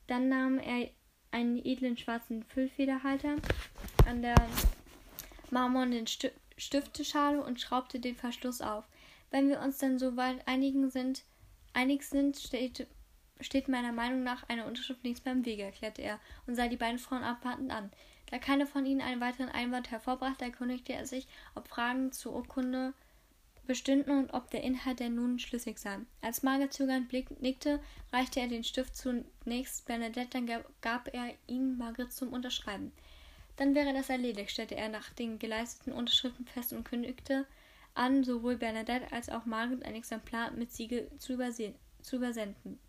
[0.07, 0.89] Dann nahm er
[1.31, 3.35] einen edlen schwarzen Füllfederhalter
[4.05, 4.35] an der
[5.51, 6.05] marmornen
[6.57, 8.85] Stifteschale und schraubte den Verschluss auf.
[9.31, 11.23] Wenn wir uns dann so weit einigen sind,
[11.73, 12.87] einig sind, steht,
[13.41, 16.99] steht meiner Meinung nach eine Unterschrift links beim Wege, erklärte er und sah die beiden
[16.99, 17.91] Frauen abwartend an.
[18.31, 22.93] Da keine von ihnen einen weiteren Einwand hervorbrachte, erkundigte er sich, ob Fragen zur Urkunde
[23.67, 25.97] bestünden und ob der Inhalt der nun schlüssig sei.
[26.21, 27.81] Als Margaret zögernd nickte,
[28.11, 32.91] reichte er den Stift zunächst Bernadette, dann gab er ihn Margaret zum Unterschreiben.
[33.57, 37.45] Dann wäre das erledigt, stellte er nach den geleisteten Unterschriften fest und kündigte
[37.93, 41.37] an, sowohl Bernadette als auch Margaret ein Exemplar mit Siegel zu,
[42.01, 42.79] zu übersenden.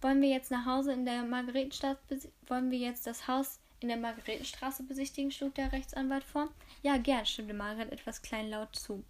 [0.00, 1.98] Wollen wir jetzt nach Hause in der Margaretenstraße
[2.46, 6.48] wollen wir jetzt das Haus in der Margaretenstraße besichtigen, schlug der Rechtsanwalt vor.
[6.82, 9.04] Ja, gern, stimmte Margaret etwas kleinlaut zu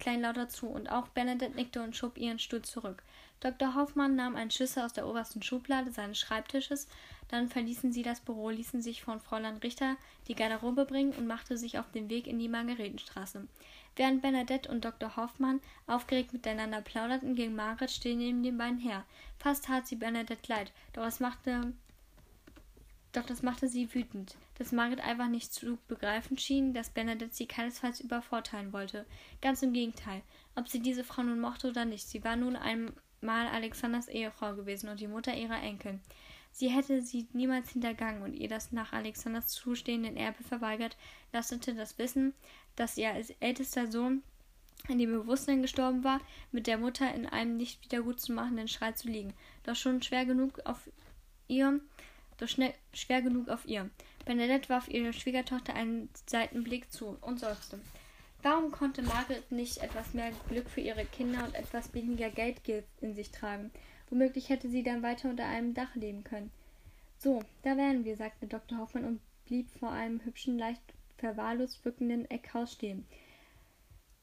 [0.00, 3.04] kleinlauter zu, und auch Bernadette nickte und schob ihren Stuhl zurück.
[3.40, 3.74] Dr.
[3.74, 6.88] Hoffmann nahm einen Schlüssel aus der obersten Schublade seines Schreibtisches,
[7.28, 9.96] dann verließen sie das Büro, ließen sich von Fräulein Richter
[10.28, 13.48] die Garderobe bringen und machte sich auf den Weg in die Margaretenstraße.
[13.96, 15.16] Während Bernadette und Dr.
[15.16, 19.04] Hoffmann aufgeregt miteinander plauderten, ging Margaret still neben den beiden her.
[19.38, 21.72] Fast tat sie Bernadette leid, doch es machte
[23.12, 27.46] doch das machte sie wütend, dass Margaret einfach nicht zu begreifen schien, dass Bernadette sie
[27.46, 29.04] keinesfalls übervorteilen wollte.
[29.42, 30.22] Ganz im Gegenteil.
[30.54, 32.54] Ob sie diese Frau nun mochte oder nicht, sie war nun
[33.20, 35.98] einmal Alexanders Ehefrau gewesen und die Mutter ihrer Enkel.
[36.52, 40.96] Sie hätte sie niemals hintergangen und ihr das nach Alexanders zustehenden Erbe verweigert,
[41.32, 42.34] lastete das Wissen,
[42.76, 44.22] dass ihr als ältester Sohn
[44.88, 49.34] in dem Bewusstsein gestorben war, mit der Mutter in einem nicht wiedergutzumachenden Schrei zu liegen.
[49.64, 50.90] Doch schon schwer genug auf
[51.46, 51.80] ihr
[52.40, 53.90] doch schnell, schwer genug auf ihr.
[54.24, 57.78] Bernadette warf ihrer Schwiegertochter einen Seitenblick zu und seufzte.
[58.42, 62.60] Warum konnte Margaret nicht etwas mehr Glück für ihre Kinder und etwas weniger Geld
[63.00, 63.70] in sich tragen?
[64.08, 66.50] Womöglich hätte sie dann weiter unter einem Dach leben können.
[67.18, 68.78] So, da wären wir, sagte Dr.
[68.78, 70.80] Hoffmann und blieb vor einem hübschen, leicht
[71.18, 73.06] verwahrlost wirkenden Eckhaus stehen.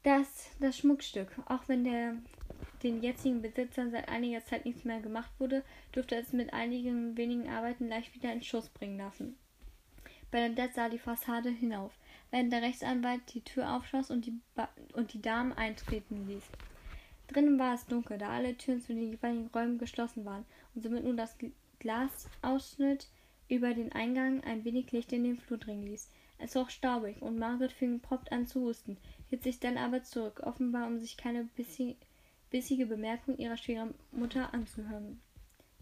[0.02, 2.16] Das, das Schmuckstück, auch wenn der
[2.82, 7.50] den jetzigen Besitzern seit einiger Zeit nichts mehr gemacht wurde, durfte es mit einigen wenigen
[7.50, 9.38] Arbeiten leicht wieder in Schuss bringen lassen.
[10.32, 11.98] Bernadette sah die Fassade hinauf,
[12.32, 16.44] während der Rechtsanwalt die Tür aufschloss und die, ba und die Damen eintreten ließ.
[17.28, 21.04] Drinnen war es dunkel, da alle Türen zu den jeweiligen Räumen geschlossen waren und somit
[21.04, 21.38] nur das
[21.80, 23.08] Glasausschnitt
[23.50, 26.10] über den Eingang ein wenig Licht in den Flur dringen ließ.
[26.40, 28.98] Es roch staubig und Margaret fing prompt an zu husten,
[29.30, 35.20] hielt sich dann aber zurück, offenbar um sich keine bissige Bemerkung ihrer Schwiegermutter anzuhören,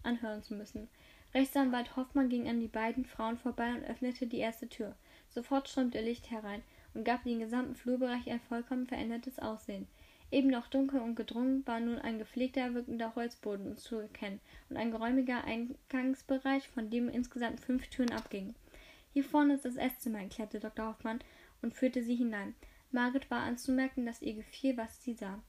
[0.02, 0.88] anhören zu müssen.
[1.34, 4.96] Rechtsanwalt Hoffmann ging an die beiden Frauen vorbei und öffnete die erste Tür.
[5.36, 6.62] Sofort strömte Licht herein
[6.94, 9.86] und gab dem gesamten Flurbereich ein vollkommen verändertes Aussehen.
[10.30, 14.90] Eben noch dunkel und gedrungen war nun ein gepflegter, wirkender Holzboden zu erkennen und ein
[14.90, 18.54] geräumiger Eingangsbereich, von dem insgesamt fünf Türen abgingen.
[19.12, 20.86] Hier vorne ist das Esszimmer, erklärte Dr.
[20.86, 21.18] Hoffmann
[21.60, 22.54] und führte sie hinein.
[22.90, 25.42] Margaret war anzumerken, dass ihr gefiel, was sie sah.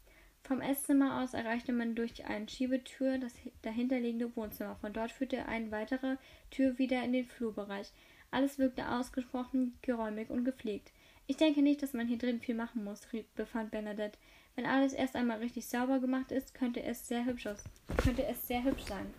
[0.43, 4.75] Vom Esszimmer aus erreichte man durch eine Schiebetür das dahinterliegende Wohnzimmer.
[4.75, 6.17] Von dort führte eine weitere
[6.51, 7.93] Tür wieder in den Flurbereich.
[8.31, 10.91] Alles wirkte ausgesprochen geräumig und gepflegt.
[11.27, 13.01] Ich denke nicht, dass man hier drin viel machen muss,
[13.35, 14.17] befand Bernadette.
[14.55, 17.63] Wenn alles erst einmal richtig sauber gemacht ist, könnte es sehr hübsch aus,
[17.97, 19.13] könnte es sehr hübsch sein.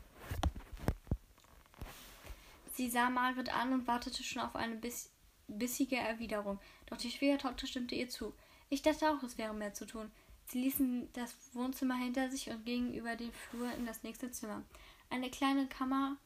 [2.73, 5.11] Sie sah Margaret an und wartete schon auf eine biss
[5.49, 6.61] bissige Erwiderung.
[6.87, 8.35] Doch die Schwiegertochter stimmte ihr zu.
[8.69, 10.11] Ich dachte auch, es wäre mehr zu tun.
[10.47, 14.63] Sie ließen das Wohnzimmer hinter sich und gingen über den Flur in das nächste Zimmer.
[15.11, 16.17] Eine kleine Kammer,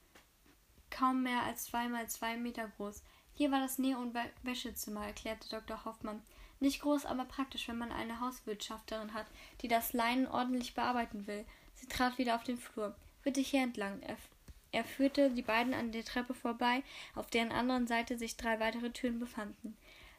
[0.92, 3.02] kaum mehr als zwei mal zwei Meter groß.
[3.34, 5.84] Hier war das Näh- und Wäschezimmer, erklärte Dr.
[5.84, 6.22] Hoffmann.
[6.60, 9.26] Nicht groß, aber praktisch, wenn man eine Hauswirtschafterin hat,
[9.62, 11.44] die das Leinen ordentlich bearbeiten will.
[11.74, 12.94] Sie trat wieder auf den Flur.
[13.24, 14.00] Bitte hier entlang.
[14.02, 14.16] Er,
[14.70, 16.84] er führte die beiden an der Treppe vorbei,
[17.16, 19.76] auf deren anderen Seite sich drei weitere Türen befanden.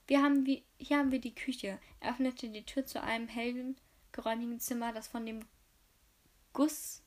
[0.07, 1.79] Wir haben wie, hier haben wir die Küche.
[2.01, 3.77] Er öffnete die Tür zu einem hellen,
[4.11, 5.45] geräumigen Zimmer, das von dem
[6.51, 7.02] Guss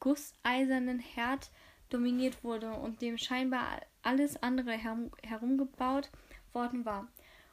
[0.00, 1.50] gusseisernen Herd
[1.90, 6.10] dominiert wurde und dem scheinbar alles andere herum, herumgebaut
[6.52, 7.08] worden war.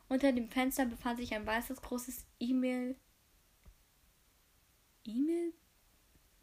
[0.07, 2.95] Unter dem Fenster befand sich ein weißes großes E-Mail.
[5.03, 5.53] E-Mail?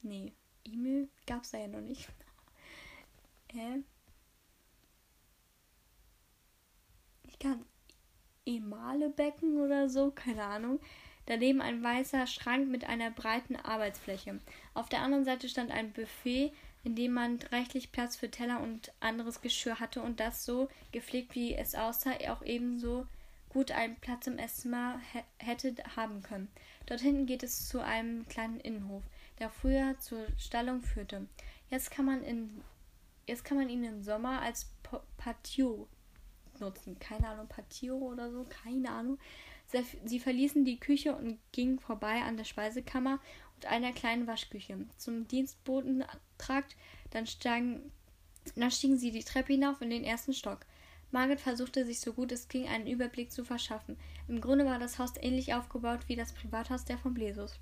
[0.03, 0.33] Nee,
[0.65, 2.09] E-Mail gab's da ja noch nicht.
[3.53, 3.83] Hä?
[7.25, 7.65] Ich kann
[8.45, 10.81] Emalebecken oder so, keine Ahnung.
[11.27, 14.41] Daneben ein weißer Schrank mit einer breiten Arbeitsfläche.
[14.75, 16.53] Auf der anderen Seite stand ein Buffet
[16.85, 21.35] in dem man reichlich Platz für Teller und anderes Geschirr hatte und das so gepflegt,
[21.35, 23.07] wie es aussah, auch ebenso
[23.49, 25.01] gut einen Platz im Esszimmer
[25.39, 26.49] hätte haben können.
[26.87, 29.03] Dort hinten geht es zu einem kleinen Innenhof,
[29.39, 31.27] der früher zur Stallung führte.
[31.71, 32.63] Jetzt kann man, in,
[33.29, 34.71] jetzt kann man ihn im Sommer als
[35.19, 35.87] Patio
[36.59, 36.99] nutzen.
[36.99, 39.19] Keine Ahnung, Patio oder so, keine Ahnung.
[40.05, 43.21] Sie verließen die Küche und gingen vorbei an der Speisekammer
[43.57, 44.77] und einer kleinen Waschküche.
[44.99, 46.77] Zum Dienstbotentrakt,
[47.11, 47.27] dann,
[48.55, 50.67] dann stiegen sie die Treppe hinauf in den ersten Stock.
[51.11, 53.99] Margaret versuchte sich so gut es ging einen Überblick zu verschaffen.
[54.29, 57.59] Im Grunde war das Haus ähnlich aufgebaut wie das Privathaus der von Blesus.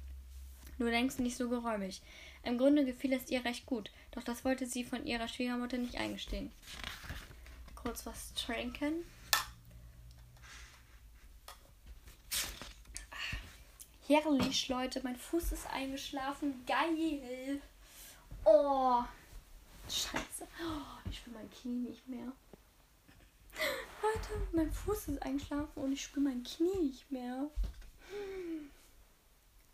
[0.79, 2.01] Nur längst nicht so geräumig.
[2.45, 5.97] Im Grunde gefiel es ihr recht gut, doch das wollte sie von ihrer Schwiegermutter nicht
[5.97, 6.51] eingestehen.
[7.75, 9.05] Kurz was trinken.
[14.11, 15.01] Herrlich, Leute.
[15.05, 16.67] Mein Fuß ist eingeschlafen.
[16.67, 17.63] Geil.
[18.45, 19.05] Oh.
[19.89, 20.49] Scheiße.
[20.61, 22.33] Oh, ich spüre mein Knie nicht mehr.
[24.03, 27.49] Leute, mein Fuß ist eingeschlafen und ich spüre mein Knie nicht mehr.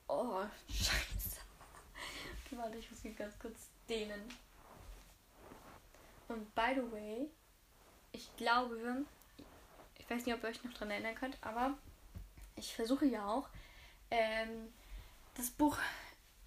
[0.07, 1.41] Oh, scheiße.
[2.45, 4.20] Okay, warte, ich muss mich ganz kurz dehnen.
[6.28, 7.30] Und by the way,
[8.12, 9.07] ich glaube,
[9.99, 11.78] ich weiß nicht, ob ihr euch noch daran erinnern könnt, aber
[12.55, 13.49] ich versuche ja auch,
[14.11, 14.73] ähm,
[15.35, 15.79] das Buch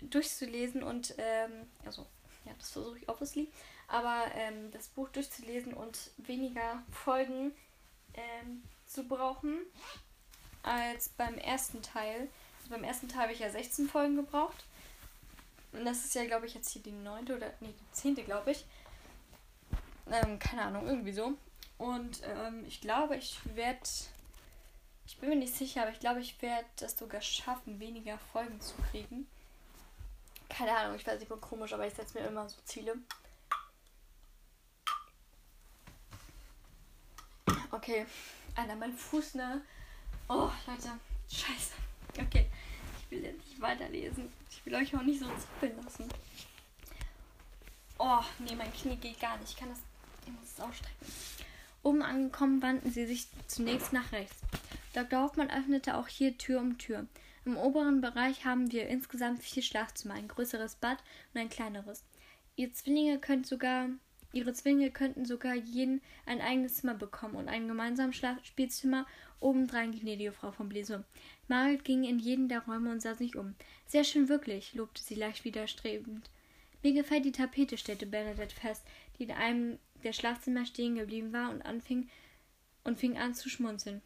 [0.02, 2.06] durchzulesen und, ähm, also,
[2.46, 3.50] ja, das versuche ich obviously,
[3.88, 7.52] aber ähm, das Buch durchzulesen und weniger Folgen
[8.14, 9.60] ähm, zu brauchen
[10.64, 12.30] als beim ersten Teil.
[12.60, 14.66] Also beim ersten Teil habe ich ja 16 Folgen gebraucht.
[15.72, 18.52] Und das ist ja, glaube ich, jetzt hier die neunte oder, nee, die zehnte, glaube
[18.52, 18.66] ich.
[20.12, 21.34] Ähm, keine Ahnung, irgendwie so.
[21.78, 23.80] Und ähm, ich glaube, ich werde
[25.10, 28.62] ich bin mir nicht sicher, aber ich glaube, ich werde das sogar schaffen, weniger Folgen
[28.62, 29.28] zu kriegen.
[30.48, 32.94] Keine Ahnung, ich weiß, ich bin komisch, aber ich setze mir immer so Ziele.
[37.72, 38.06] Okay.
[38.56, 39.62] Alter, mein Fuß, ne?
[40.28, 40.92] Oh, Leute.
[41.28, 41.74] Scheiße.
[42.20, 42.48] Okay.
[43.00, 44.32] Ich will jetzt nicht weiterlesen.
[44.52, 46.08] Ich will euch auch nicht so zappeln lassen.
[47.98, 49.50] Oh, nee, mein Knie geht gar nicht.
[49.50, 49.80] Ich kann das.
[50.28, 51.08] Ich muss es ausstrecken.
[51.82, 54.38] Oben angekommen wandten sie sich zunächst nach rechts.
[54.94, 55.22] Dr.
[55.22, 57.08] Hoffmann öffnete auch hier Tür um Tür.
[57.46, 60.98] Im oberen Bereich haben wir insgesamt vier Schlafzimmer, ein größeres Bad
[61.34, 62.04] und ein kleineres.
[62.56, 63.90] Ihr Zwillinge könnt sogar,
[64.34, 69.06] ihre Zwillinge könnten sogar jeden ein eigenes Zimmer bekommen und ein gemeinsames Spielzimmer
[69.40, 71.04] obendrein, gnädige Frau von Bleso.
[71.48, 73.56] Margaret ging in jeden der Räume und sah sich um.
[73.86, 76.30] Sehr schön wirklich, lobte sie leicht widerstrebend.
[76.84, 78.86] Mir gefällt die Tapete, stellte Bernadette fest,
[79.18, 82.10] die in einem der Schlafzimmer stehen geblieben war und anfing
[82.84, 84.02] und fing an zu schmunzeln.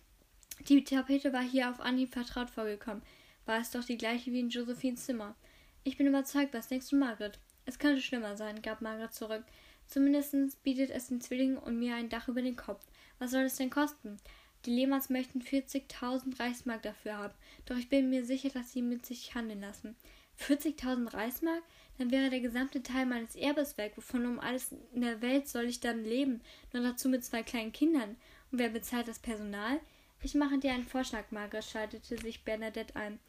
[0.70, 3.04] Die Tapete war hier auf Anhieb vertraut vorgekommen.
[3.46, 5.36] War es doch die gleiche wie in Josephines Zimmer.
[5.84, 7.38] Ich bin überzeugt, was denkst du, Margaret?
[7.66, 9.44] Es könnte schlimmer sein, gab Margaret zurück.
[9.88, 12.86] Zumindest bietet es den Zwillingen und mir ein Dach über den Kopf.
[13.20, 14.18] Was soll es denn kosten?
[14.66, 17.34] Die Lehmanns möchten 40.000 Reichsmark dafür haben,
[17.66, 19.98] doch ich bin mir sicher, dass sie mit sich handeln lassen.
[20.40, 21.64] 40.000 Reichsmark?
[21.98, 23.94] Dann wäre der gesamte Teil meines Erbes weg.
[23.98, 26.42] Wovon um alles in der Welt soll ich dann leben?
[26.72, 28.16] Nur dazu mit zwei kleinen Kindern.
[28.52, 29.80] Und wer bezahlt das Personal?
[30.24, 33.20] Ich mache dir einen Vorschlag, Margaret, schaltete sich Bernadette ein.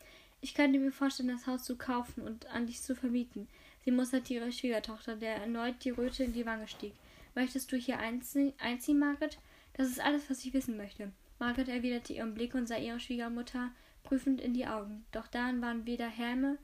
[0.41, 3.49] Ich könnte mir vorstellen, das Haus zu kaufen und an dich zu vermieten.
[3.85, 6.95] Sie musterte ihre Schwiegertochter, der erneut die Röte in die Wange stieg.
[7.35, 9.39] Möchtest du hier einzie einziehen, Margaret?
[9.73, 11.11] Das ist alles, was ich wissen möchte.
[11.41, 13.73] Margaret erwiderte ihren Blick und sah ihre Schwiegermutter
[14.05, 15.05] prüfend in die Augen.
[15.11, 16.59] Doch daran waren weder Helme,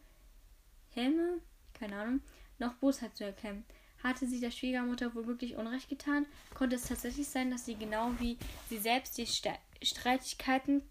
[0.90, 1.40] Helme,
[1.74, 2.20] keine Ahnung,
[2.60, 3.64] noch Bosheit zu erkennen.
[4.02, 6.26] Hatte sie der Schwiegermutter womöglich Unrecht getan?
[6.54, 8.38] Konnte es tatsächlich sein, dass sie genau wie
[8.68, 10.82] sie selbst die Streitigkeiten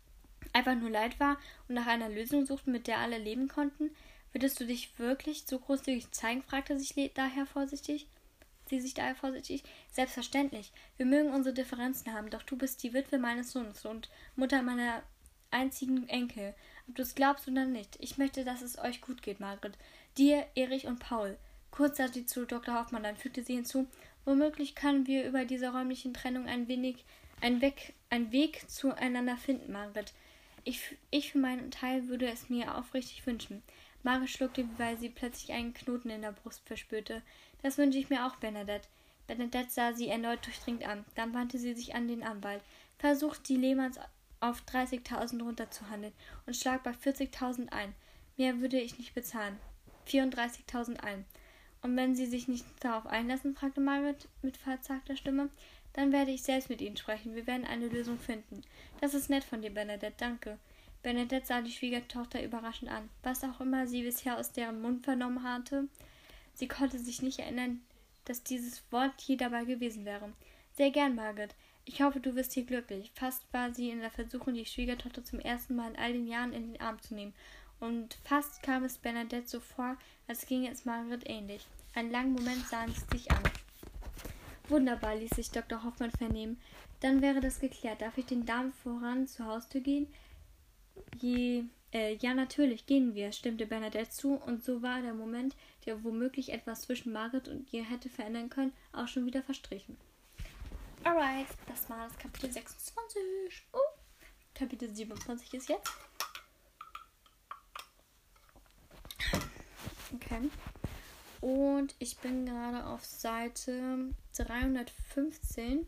[0.53, 1.37] einfach nur leid war
[1.67, 3.91] und nach einer Lösung suchten, mit der alle leben konnten?
[4.31, 6.43] Würdest du dich wirklich so großzügig zeigen?
[6.43, 8.07] fragte sich daher vorsichtig.
[8.67, 9.63] Sie sich daher vorsichtig.
[9.91, 10.71] Selbstverständlich.
[10.97, 15.01] Wir mögen unsere Differenzen haben, doch du bist die Witwe meines Sohnes und Mutter meiner
[15.49, 16.53] einzigen Enkel.
[16.87, 17.97] Ob du es glaubst oder nicht.
[17.99, 19.75] Ich möchte, dass es euch gut geht, Margaret.
[20.17, 21.37] Dir, Erich und Paul.
[21.71, 22.75] Kurz sah sie zu Dr.
[22.75, 23.87] Hoffmann, dann fügte sie hinzu,
[24.25, 27.05] womöglich können wir über diese räumlichen Trennung ein wenig
[27.41, 30.13] ein Weg, ein Weg zueinander finden, Margaret.
[30.65, 33.63] Ich, ich für meinen Teil würde es mir aufrichtig wünschen.
[34.03, 37.21] Margaret schluckte, weil sie plötzlich einen Knoten in der Brust verspürte.
[37.61, 38.87] Das wünsche ich mir auch, Bernadette.
[39.27, 41.05] Bernadette sah sie erneut durchdringend an.
[41.15, 42.61] Dann wandte sie sich an den Anwalt.
[42.97, 43.99] Versucht, die Lehmanns
[44.41, 46.13] auf 30.000 runterzuhandeln
[46.45, 47.93] und schlag bei 40.000 ein.
[48.37, 49.57] Mehr würde ich nicht bezahlen.
[50.07, 51.25] 34.000 ein.
[51.81, 55.49] Und wenn Sie sich nicht darauf einlassen, fragte Margaret mit verzagter Stimme,
[55.93, 57.35] dann werde ich selbst mit Ihnen sprechen.
[57.35, 58.61] Wir werden eine Lösung finden.
[59.01, 60.15] Das ist nett von dir, Bernadette.
[60.17, 60.57] Danke.
[61.01, 63.09] Bernadette sah die Schwiegertochter überraschend an.
[63.23, 65.87] Was auch immer sie bisher aus deren Mund vernommen hatte,
[66.53, 67.81] sie konnte sich nicht erinnern,
[68.25, 70.33] dass dieses Wort je dabei gewesen wäre.
[70.73, 71.55] Sehr gern, Margaret.
[71.85, 73.11] Ich hoffe, du wirst hier glücklich.
[73.15, 76.53] Fast war sie in der Versuchung, die Schwiegertochter zum ersten Mal in all den Jahren
[76.53, 77.33] in den Arm zu nehmen.
[77.79, 81.65] Und fast kam es Bernadette so vor, als ginge es Margaret ähnlich.
[81.95, 83.43] Einen langen Moment sahen sie sich an.
[84.67, 85.83] Wunderbar, ließ sich Dr.
[85.83, 86.59] Hoffmann vernehmen.
[86.99, 88.01] Dann wäre das geklärt.
[88.01, 90.07] Darf ich den Damen voran zur Haustür gehen?
[91.19, 95.55] Je, äh, ja, natürlich, gehen wir, stimmte Bernadette zu, und so war der Moment,
[95.85, 99.97] der womöglich etwas zwischen Margaret und ihr hätte verändern können, auch schon wieder verstrichen.
[101.03, 103.21] Alright, das war das Kapitel 26.
[103.71, 103.77] Oh,
[104.53, 105.91] Kapitel 27 ist jetzt.
[110.13, 110.49] Okay.
[111.41, 115.87] Und ich bin gerade auf Seite 315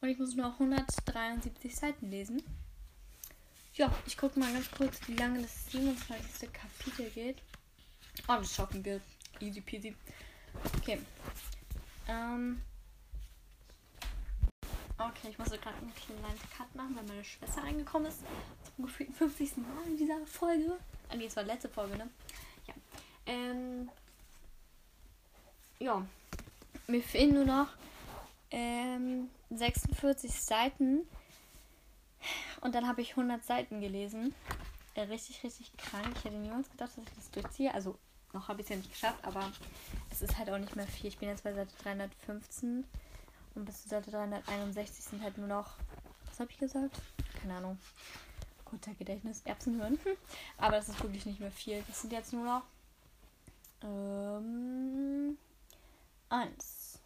[0.00, 2.42] und ich muss nur 173 Seiten lesen.
[3.74, 6.52] Ja, ich gucke mal ganz kurz, wie lange das 27.
[6.52, 7.42] Kapitel geht.
[8.28, 9.00] Oh, das schaffen wir.
[9.40, 9.94] Easy peasy.
[10.78, 11.00] Okay.
[12.08, 12.60] Ähm.
[14.96, 18.20] Okay, ich muss gerade einen kleinen Cut machen, weil meine Schwester reingekommen ist.
[18.76, 19.56] Zum gefühlten 50.
[19.56, 20.78] Mal in dieser Folge.
[21.08, 22.08] Ah, nee, es war letzte Folge, ne?
[23.26, 23.90] Ähm.
[25.78, 26.04] Ja.
[26.86, 27.68] Mir fehlen nur noch
[28.50, 31.06] ähm, 46 Seiten.
[32.60, 34.34] Und dann habe ich 100 Seiten gelesen.
[34.94, 36.08] Äh, richtig, richtig krank.
[36.16, 37.74] Ich hätte niemals gedacht, dass ich das durchziehe.
[37.74, 37.98] Also,
[38.32, 39.50] noch habe ich es ja nicht geschafft, aber
[40.10, 41.08] es ist halt auch nicht mehr viel.
[41.08, 42.84] Ich bin jetzt bei Seite 315
[43.54, 45.74] und bis zu Seite 361 sind halt nur noch.
[46.26, 47.00] Was habe ich gesagt?
[47.40, 47.78] Keine Ahnung.
[48.64, 49.98] Guter Gedächtnis, Erbsenhirn.
[50.58, 51.82] aber das ist wirklich nicht mehr viel.
[51.86, 52.62] Das sind jetzt nur noch.
[53.84, 55.38] Ähm,
[56.28, 56.98] eins.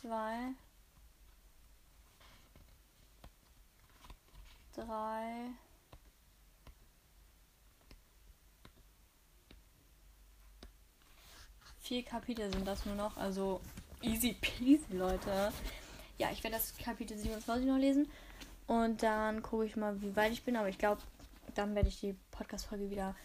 [0.00, 0.54] Zwei.
[4.86, 5.50] drei,
[11.80, 13.16] vier Kapitel sind das nur noch.
[13.16, 13.60] Also
[14.02, 15.52] easy peasy, Leute.
[16.18, 18.10] Ja, ich werde das Kapitel 27 noch lesen.
[18.66, 20.56] Und dann gucke ich mal, wie weit ich bin.
[20.56, 21.00] Aber ich glaube,
[21.58, 23.16] dann werde ich die Podcast-Folge wieder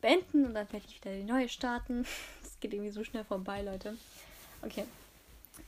[0.00, 0.44] beenden.
[0.44, 2.04] Und dann werde ich wieder die neue starten.
[2.42, 3.96] Das geht irgendwie so schnell vorbei, Leute.
[4.60, 4.84] Okay.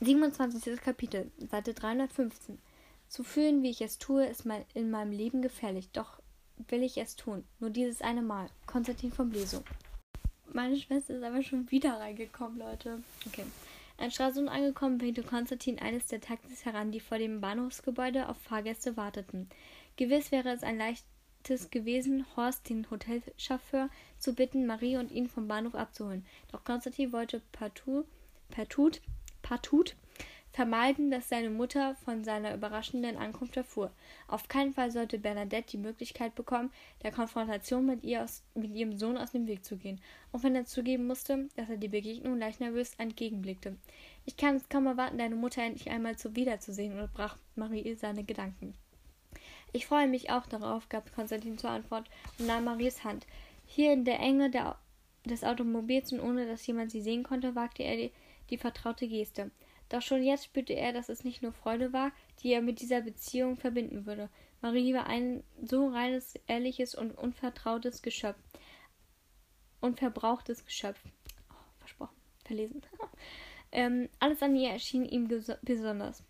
[0.01, 0.79] 27.
[0.79, 2.59] Kapitel, Seite 315.
[3.07, 4.45] Zu fühlen, wie ich es tue, ist
[4.75, 6.21] in meinem Leben gefährlich, doch
[6.67, 7.43] will ich es tun.
[7.59, 8.47] Nur dieses eine Mal.
[8.67, 9.63] Konstantin von Bleso.
[10.51, 13.01] Meine Schwester ist aber schon wieder reingekommen, Leute.
[13.25, 13.45] Okay.
[13.97, 18.97] An Stralsund angekommen, winkte Konstantin eines der Taxis heran, die vor dem Bahnhofsgebäude auf Fahrgäste
[18.97, 19.49] warteten.
[19.95, 20.77] Gewiss wäre es ein
[21.43, 26.25] leichtes gewesen, Horst, den Hotelchauffeur, zu bitten, Marie und ihn vom Bahnhof abzuholen.
[26.51, 28.05] Doch Konstantin wollte partout,
[28.49, 29.01] partout,
[29.41, 29.91] partout
[30.53, 33.91] vermeiden, dass seine Mutter von seiner überraschenden Ankunft erfuhr.
[34.27, 36.71] Auf keinen Fall sollte Bernadette die Möglichkeit bekommen,
[37.01, 39.99] der Konfrontation mit, ihr aus, mit ihrem Sohn aus dem Weg zu gehen,
[40.31, 43.75] auch wenn er zugeben musste, dass er die Begegnung leicht nervös entgegenblickte.
[44.25, 48.75] Ich kann es kaum erwarten, deine Mutter endlich einmal so wiederzusehen, unterbrach Marie seine Gedanken.
[49.75, 52.07] Ich freue mich auch darauf, gab Konstantin zur Antwort
[52.37, 53.25] und nahm Maries Hand.
[53.65, 54.77] Hier in der Enge der,
[55.25, 58.11] des Automobils und ohne dass jemand sie sehen konnte, wagte er die,
[58.51, 59.49] die vertraute Geste.
[59.89, 62.11] Doch schon jetzt spürte er, dass es nicht nur Freude war,
[62.41, 64.29] die er mit dieser Beziehung verbinden würde.
[64.61, 68.37] Marie war ein so reines, ehrliches und unvertrautes Geschöpf.
[69.81, 70.99] Unverbrauchtes Geschöpf.
[71.49, 72.15] Oh, versprochen.
[72.45, 72.81] Verlesen.
[73.71, 75.27] ähm, alles an ihr erschien ihm
[75.63, 76.23] besonders.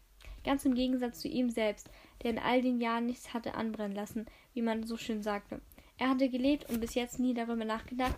[0.44, 1.90] Ganz im Gegensatz zu ihm selbst,
[2.24, 5.62] der in all den Jahren nichts hatte anbrennen lassen, wie man so schön sagte.
[5.98, 8.16] Er hatte gelebt und bis jetzt nie darüber nachgedacht,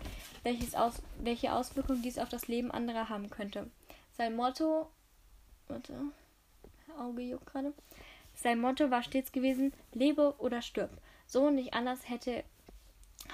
[0.74, 3.70] Aus welche Auswirkungen dies auf das Leben anderer haben könnte.
[4.16, 4.88] Sein Motto
[5.68, 5.94] Warte.
[6.98, 7.74] Auge juckt gerade.
[8.34, 10.90] Sein Motto war stets gewesen: Lebe oder stirb.
[11.26, 12.44] So und nicht anders hätte,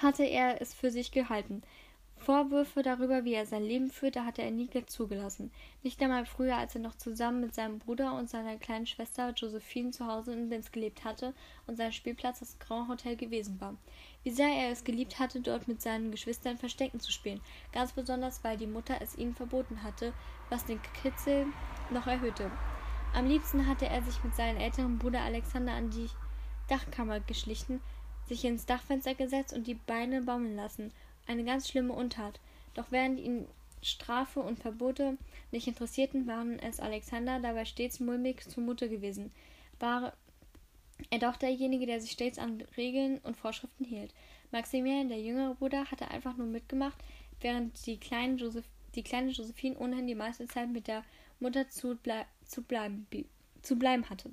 [0.01, 1.61] hatte er es für sich gehalten.
[2.23, 5.51] Vorwürfe darüber, wie er sein Leben führte, hatte er nie zugelassen.
[5.83, 9.91] Nicht einmal früher, als er noch zusammen mit seinem Bruder und seiner kleinen Schwester Josephine
[9.91, 11.33] zu Hause in Linz gelebt hatte
[11.67, 13.75] und sein Spielplatz das Grand Hotel gewesen war.
[14.23, 17.41] Wie sehr er es geliebt hatte, dort mit seinen Geschwistern Verstecken zu spielen,
[17.73, 20.13] ganz besonders, weil die Mutter es ihnen verboten hatte,
[20.49, 21.47] was den Kitzel
[21.91, 22.49] noch erhöhte.
[23.13, 26.09] Am liebsten hatte er sich mit seinem älteren Bruder Alexander an die
[26.69, 27.81] Dachkammer geschlichen,
[28.27, 30.93] sich ins Dachfenster gesetzt und die Beine baumeln lassen.
[31.27, 32.39] Eine ganz schlimme Untat.
[32.73, 33.47] Doch während ihn
[33.81, 35.17] Strafe und Verbote
[35.51, 39.31] nicht interessierten, waren es Alexander dabei stets mulmig zumute gewesen.
[39.79, 40.13] War
[41.09, 44.13] er doch derjenige, der sich stets an Regeln und Vorschriften hielt.
[44.51, 46.97] Maximilian, der jüngere Bruder, hatte einfach nur mitgemacht,
[47.41, 48.65] während die, kleinen Joseph,
[48.95, 51.03] die kleine Josephine ohnehin die meiste Zeit mit der
[51.39, 53.07] Mutter zu, blei zu, bleiben,
[53.61, 54.29] zu bleiben hatte.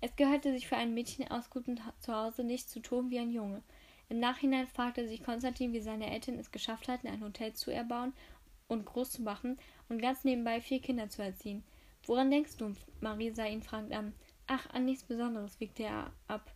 [0.00, 3.62] Es gehörte sich für ein Mädchen aus gutem Zuhause nicht zu tun wie ein Junge.
[4.08, 8.12] Im Nachhinein fragte sich Konstantin, wie seine Eltern es geschafft hatten, ein Hotel zu erbauen
[8.68, 11.64] und groß zu machen und ganz nebenbei vier Kinder zu erziehen.
[12.04, 12.72] Woran denkst du?
[13.00, 14.12] Marie sah ihn fragend an.
[14.46, 16.52] Ach, an nichts Besonderes, wiegte er ab.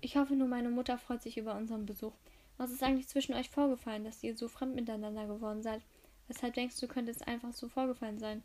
[0.00, 2.14] Ich hoffe nur, meine Mutter freut sich über unseren Besuch.
[2.56, 5.82] Was ist eigentlich zwischen euch vorgefallen, dass ihr so fremd miteinander geworden seid?
[6.26, 8.42] Weshalb denkst du, könnte es einfach so vorgefallen sein?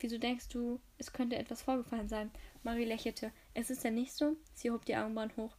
[0.00, 2.30] Wieso denkst du, es könnte etwas vorgefallen sein?
[2.64, 3.32] Marie lächelte.
[3.54, 4.36] Es ist ja nicht so?
[4.54, 5.56] Sie hob die Augenbrauen hoch.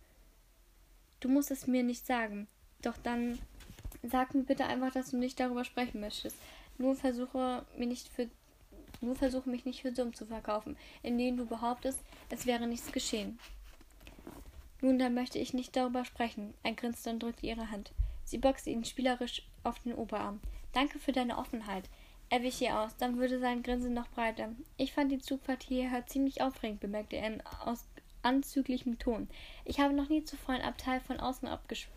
[1.20, 2.48] Du musst es mir nicht sagen.
[2.82, 3.40] Doch dann
[4.04, 6.38] sag mir bitte einfach, dass du nicht darüber sprechen möchtest.
[6.78, 8.30] Nur versuche mir nicht für
[9.02, 12.00] nur versuche mich nicht für dumm zu verkaufen, indem du behauptest,
[12.30, 13.40] es wäre nichts geschehen.
[14.82, 16.54] Nun, dann möchte ich nicht darüber sprechen.
[16.64, 17.92] Er grinste und drückte ihre Hand.
[18.26, 20.40] Sie boxte ihn spielerisch auf den Oberarm.
[20.74, 21.90] Danke für deine Offenheit.
[22.30, 24.50] Er wich ihr aus, dann wurde sein Grinsen noch breiter.
[24.78, 27.86] Ich fand die Zugfahrt hierher ziemlich aufregend, bemerkte er aus
[28.22, 29.28] anzüglichem Ton.
[29.66, 31.50] Ich habe noch nie zuvor ein Abteil von außen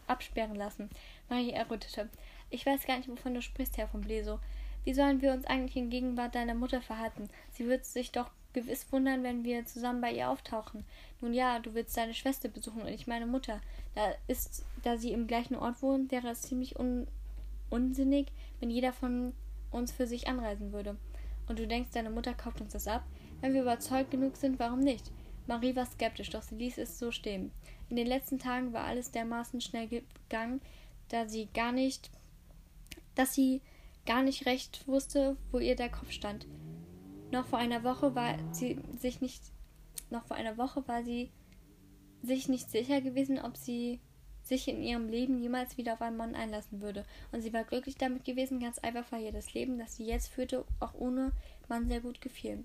[0.06, 0.90] absperren lassen.
[1.28, 2.08] Marie errötete.
[2.50, 4.38] Ich weiß gar nicht, wovon du sprichst, Herr von Bleso.
[4.84, 7.28] Wie sollen wir uns eigentlich in Gegenwart deiner Mutter verhalten?
[7.52, 10.84] Sie wird sich doch gewiss wundern, wenn wir zusammen bei ihr auftauchen.
[11.20, 13.60] Nun ja, du willst deine Schwester besuchen und ich meine Mutter.
[13.94, 17.06] Da ist, da sie im gleichen Ort wohnen, wäre es ziemlich un
[17.70, 18.26] unsinnig,
[18.60, 19.32] wenn jeder von
[19.70, 20.96] uns für sich anreisen würde.
[21.48, 23.02] Und du denkst, deine Mutter kauft uns das ab?
[23.40, 25.10] Wenn wir überzeugt genug sind, warum nicht?
[25.46, 27.50] Marie war skeptisch, doch sie ließ es so stehen.
[27.88, 30.60] In den letzten Tagen war alles dermaßen schnell gegangen,
[31.08, 32.10] da sie gar nicht,
[33.14, 33.60] dass sie
[34.06, 36.46] gar nicht recht wusste, wo ihr der Kopf stand.
[37.30, 39.42] Noch vor einer Woche war sie sich nicht,
[40.10, 41.30] noch vor einer Woche war sie
[42.22, 44.00] sich nicht sicher gewesen, ob sie
[44.42, 47.04] sich in ihrem Leben jemals wieder auf einen Mann einlassen würde.
[47.30, 50.28] Und sie war glücklich damit gewesen, ganz einfach, weil ihr das Leben, das sie jetzt
[50.28, 51.32] führte, auch ohne
[51.68, 52.64] Mann sehr gut gefiel.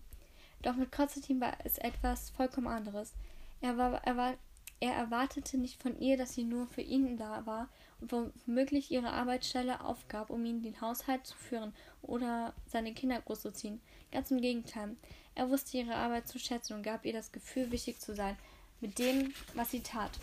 [0.67, 3.13] Doch mit Konstantin war es etwas vollkommen anderes.
[3.61, 4.33] Er, war, er, war,
[4.81, 7.69] er erwartete nicht von ihr, dass sie nur für ihn da war
[8.01, 13.79] und womöglich ihre Arbeitsstelle aufgab, um ihn den Haushalt zu führen oder seine Kinder großzuziehen.
[14.11, 14.97] Ganz im Gegenteil.
[15.35, 18.35] Er wusste ihre Arbeit zu schätzen und gab ihr das Gefühl, wichtig zu sein
[18.81, 20.19] mit dem, was sie tat.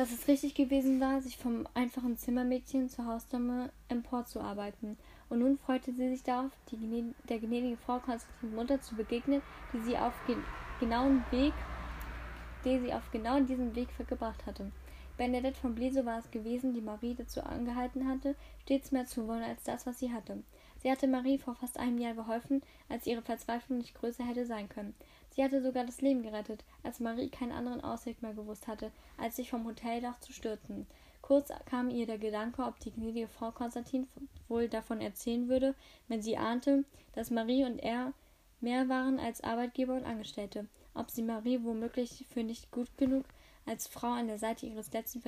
[0.00, 4.96] dass es richtig gewesen war, sich vom einfachen Zimmermädchen zur Hausdame emporzuarbeiten.
[5.30, 9.40] Und nun freute sie sich darauf, die, der gnädigen Frau Konstantin Mutter zu begegnen,
[9.72, 10.42] die sie auf gen
[10.80, 11.52] genauen Weg,
[12.64, 14.72] die sie auf genau diesen Weg gebracht hatte.
[15.16, 19.42] Bernadette von Bleso war es gewesen, die Marie dazu angehalten hatte, stets mehr zu wollen
[19.42, 20.42] als das, was sie hatte.
[20.82, 24.70] Sie hatte Marie vor fast einem Jahr geholfen, als ihre Verzweiflung nicht größer hätte sein
[24.70, 24.94] können.
[25.28, 29.36] Sie hatte sogar das Leben gerettet, als Marie keinen anderen Ausweg mehr gewusst hatte, als
[29.36, 30.86] sich vom Hoteldach zu stürzen.
[31.30, 34.08] Kurz kam ihr der Gedanke, ob die gnädige Frau Konstantin
[34.48, 35.76] wohl davon erzählen würde,
[36.08, 38.14] wenn sie ahnte, dass Marie und er
[38.60, 43.26] mehr waren als Arbeitgeber und Angestellte, ob sie Marie womöglich für nicht gut genug
[43.64, 45.22] als Frau an der Seite ihres letzten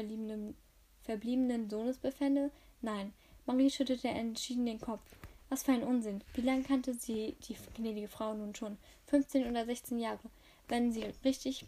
[1.05, 2.51] verbliebenen Sohnes befände?
[2.81, 3.13] Nein,
[3.47, 5.05] Marie schüttelte entschieden den Kopf.
[5.51, 6.25] Was für ein Unsinn.
[6.35, 8.77] Wie lange kannte sie die gnädige Frau nun schon?
[9.07, 10.31] 15 oder 16 Jahre.
[10.67, 11.65] Wenn sie richtig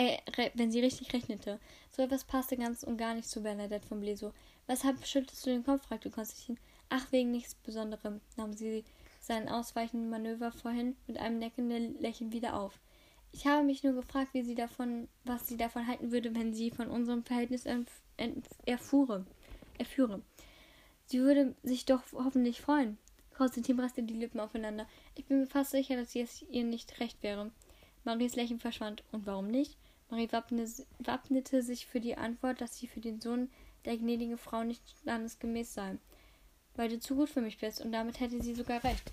[0.00, 1.58] äh, wenn sie richtig rechnete.
[1.90, 4.32] So etwas passte ganz und gar nicht zu Bernadette von Bleso.
[4.66, 5.82] Weshalb schüttelst du den Kopf?
[5.82, 6.58] fragte Konstantin.
[6.88, 8.84] Ach, wegen nichts Besonderem, nahm sie
[9.20, 12.80] sein ausweichenden Manöver vorhin mit einem neckenden Lächeln wieder auf.
[13.32, 16.70] Ich habe mich nur gefragt, wie sie davon, was sie davon halten würde, wenn sie
[16.70, 17.64] von unserem Verhältnis
[18.64, 19.26] erfuhre.
[19.78, 20.22] erführe.
[21.06, 22.98] Sie würde sich doch hoffentlich freuen.
[23.36, 24.86] Konstantin presste die Lippen aufeinander.
[25.16, 27.50] Ich bin mir fast sicher, dass es ihr nicht recht wäre.
[28.04, 29.04] Maries Lächeln verschwand.
[29.12, 29.76] Und warum nicht?
[30.10, 33.48] Marie wappnete sich für die Antwort, dass sie für den Sohn
[33.84, 35.98] der gnädigen Frau nicht landesgemäß sei.
[36.74, 39.12] Weil du zu gut für mich bist, und damit hätte sie sogar recht.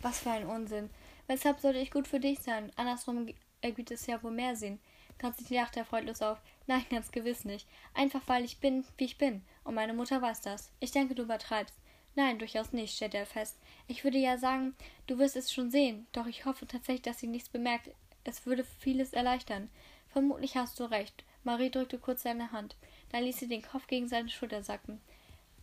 [0.00, 0.90] Was für ein Unsinn.
[1.26, 2.72] Weshalb sollte ich gut für dich sein?
[2.76, 3.26] Andersrum
[3.60, 4.78] ergibt es ja wohl mehr Sinn.
[5.20, 6.40] Konstantin lachte freudlos auf.
[6.66, 7.68] Nein, ganz gewiss nicht.
[7.92, 9.42] Einfach weil ich bin, wie ich bin.
[9.64, 10.72] Und meine Mutter weiß das.
[10.80, 11.74] Ich denke, du übertreibst.
[12.16, 13.58] Nein, durchaus nicht, stellte er fest.
[13.86, 14.74] Ich würde ja sagen,
[15.06, 17.90] du wirst es schon sehen, doch ich hoffe tatsächlich, dass sie nichts bemerkt.
[18.24, 19.70] Es würde vieles erleichtern.
[20.08, 21.24] Vermutlich hast du recht.
[21.44, 22.76] Marie drückte kurz seine Hand.
[23.10, 25.00] Dann ließ sie den Kopf gegen seine Schulter sacken.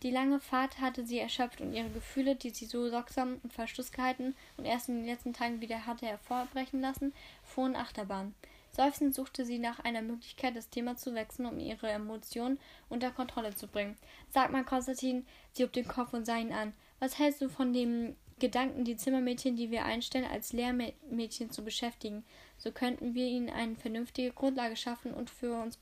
[0.02, 3.90] Die lange Fahrt hatte sie erschöpft und ihre Gefühle, die sie so sorgsam und Verschluss
[3.90, 8.34] gehalten und erst in den letzten Tagen wieder hatte hervorbrechen lassen, fuhren Achterbahn.
[8.70, 13.56] Seufzend suchte sie nach einer Möglichkeit, das Thema zu wechseln, um ihre Emotionen unter Kontrolle
[13.56, 13.96] zu bringen.
[14.28, 16.72] Sag mal, Konstantin, sie hob den Kopf und sah ihn an.
[17.00, 22.24] Was hältst du von dem Gedanken, die Zimmermädchen, die wir einstellen, als Lehrmädchen zu beschäftigen?
[22.58, 25.78] So könnten wir ihnen eine vernünftige Grundlage schaffen und für uns,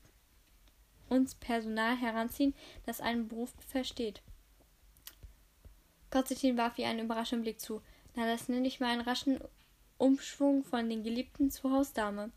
[1.09, 2.53] uns Personal heranziehen,
[2.85, 4.21] das einen Beruf versteht.
[6.09, 7.81] Konstantin warf ihr einen überraschenden Blick zu.
[8.15, 9.39] Na, das nenne ich mal einen raschen
[9.97, 12.31] Umschwung von den Geliebten zur Hausdame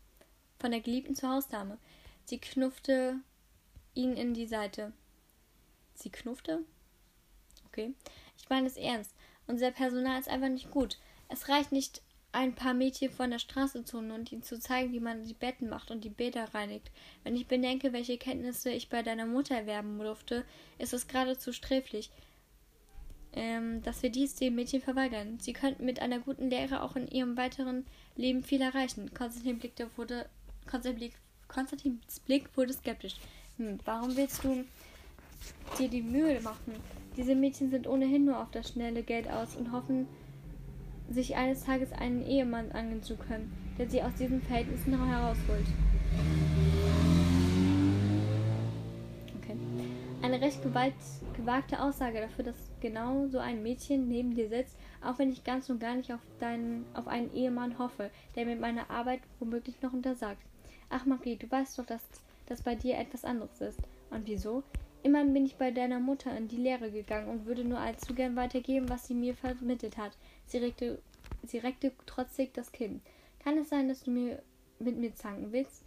[0.61, 1.77] von der geliebten Zuhausdame.
[2.23, 3.15] Sie knuffte
[3.95, 4.93] ihn in die Seite.
[5.95, 6.63] Sie knuffte?
[7.65, 7.93] Okay.
[8.37, 9.13] Ich meine es ernst.
[9.47, 10.99] Unser Personal ist einfach nicht gut.
[11.27, 12.01] Es reicht nicht,
[12.33, 15.33] ein paar Mädchen von der Straße zu holen und ihnen zu zeigen, wie man die
[15.33, 16.91] Betten macht und die Bäder reinigt.
[17.23, 20.45] Wenn ich bedenke, welche Kenntnisse ich bei deiner Mutter erwerben durfte,
[20.77, 22.09] ist es geradezu sträflich,
[23.33, 25.39] ähm, dass wir dies den Mädchen verweigern.
[25.39, 29.13] Sie könnten mit einer guten Lehre auch in ihrem weiteren Leben viel erreichen.
[29.13, 30.29] Konstantin blickte wurde,
[30.69, 31.11] Konstantin,
[31.47, 33.15] Konstantins Blick wurde skeptisch.
[33.57, 34.63] Hm, warum willst du
[35.77, 36.75] dir die Mühe machen?
[37.17, 40.07] Diese Mädchen sind ohnehin nur auf das schnelle Geld aus und hoffen,
[41.13, 45.65] sich eines Tages einen Ehemann angehen zu können, der sie aus diesen Verhältnissen herausholt.
[49.41, 49.55] Okay.
[50.21, 55.31] Eine recht gewagte Aussage dafür, dass genau so ein Mädchen neben dir sitzt, auch wenn
[55.31, 59.21] ich ganz und gar nicht auf, deinen, auf einen Ehemann hoffe, der mir meine Arbeit
[59.39, 60.41] womöglich noch untersagt.
[60.89, 62.03] Ach Marie, du weißt doch, dass
[62.47, 63.79] das bei dir etwas anderes ist.
[64.09, 64.63] Und wieso?
[65.03, 68.35] Immerhin bin ich bei deiner Mutter in die Lehre gegangen und würde nur allzu gern
[68.35, 70.15] weitergeben, was sie mir vermittelt hat.
[70.45, 70.99] Sie regte,
[71.43, 73.01] sie reckte trotzig das Kinn.
[73.39, 74.41] Kann es sein, dass du mir
[74.79, 75.83] mit mir zanken willst?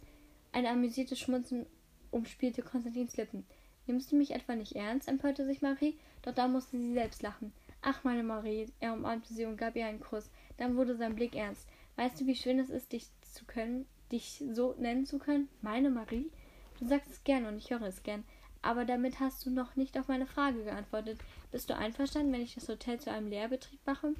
[0.51, 1.65] Ein amüsiertes Schmunzeln
[2.11, 3.45] umspielte Konstantins Lippen.
[3.87, 5.07] Nimmst du mich etwa nicht ernst?
[5.07, 7.53] empörte sich Marie, doch da musste sie selbst lachen.
[7.81, 10.31] Ach, meine Marie, er umarmte sie und gab ihr einen Kuss.
[10.57, 11.67] Dann wurde sein Blick ernst.
[11.95, 15.49] Weißt du, wie schön es ist, dich zu können, dich so nennen zu können?
[15.61, 16.31] Meine Marie?
[16.79, 18.23] Du sagst es gern und ich höre es gern.
[18.65, 21.19] Aber damit hast du noch nicht auf meine Frage geantwortet.
[21.51, 24.15] Bist du einverstanden, wenn ich das Hotel zu einem Lehrbetrieb mache?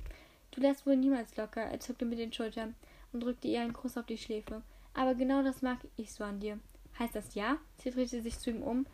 [0.52, 1.62] Du lässt wohl niemals locker.
[1.62, 2.76] Er zuckte mit den Schultern
[3.12, 4.62] und drückte ihr einen Kuss auf die Schläfe.
[4.93, 6.60] Aber genau das mag ich so an dir.
[7.00, 7.58] Heißt das ja?
[7.80, 8.86] Sie drehte sich zu ihm um.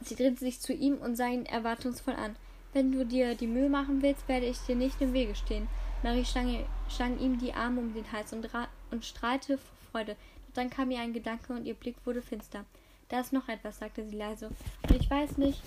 [0.00, 2.36] Sie drehte sich zu ihm und sah ihn erwartungsvoll an.
[2.72, 5.66] Wenn du dir die Mühe machen willst, werde ich dir nicht im Wege stehen.
[6.04, 8.48] Marie schlang, ihm die Arme um den Hals und,
[8.92, 10.14] und strahlte vor Freude.
[10.46, 12.64] Doch dann kam ihr ein Gedanke und ihr Blick wurde finster.
[13.08, 14.50] Da ist noch etwas, sagte sie leise.
[14.82, 15.62] Und ich weiß nicht,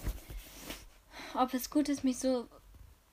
[1.35, 2.47] ob es gut ist, mich so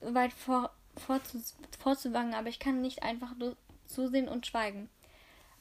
[0.01, 1.41] weit vor, vorzu,
[1.79, 3.55] vorzuwagen, aber ich kann nicht einfach nur
[3.87, 4.89] zusehen und schweigen.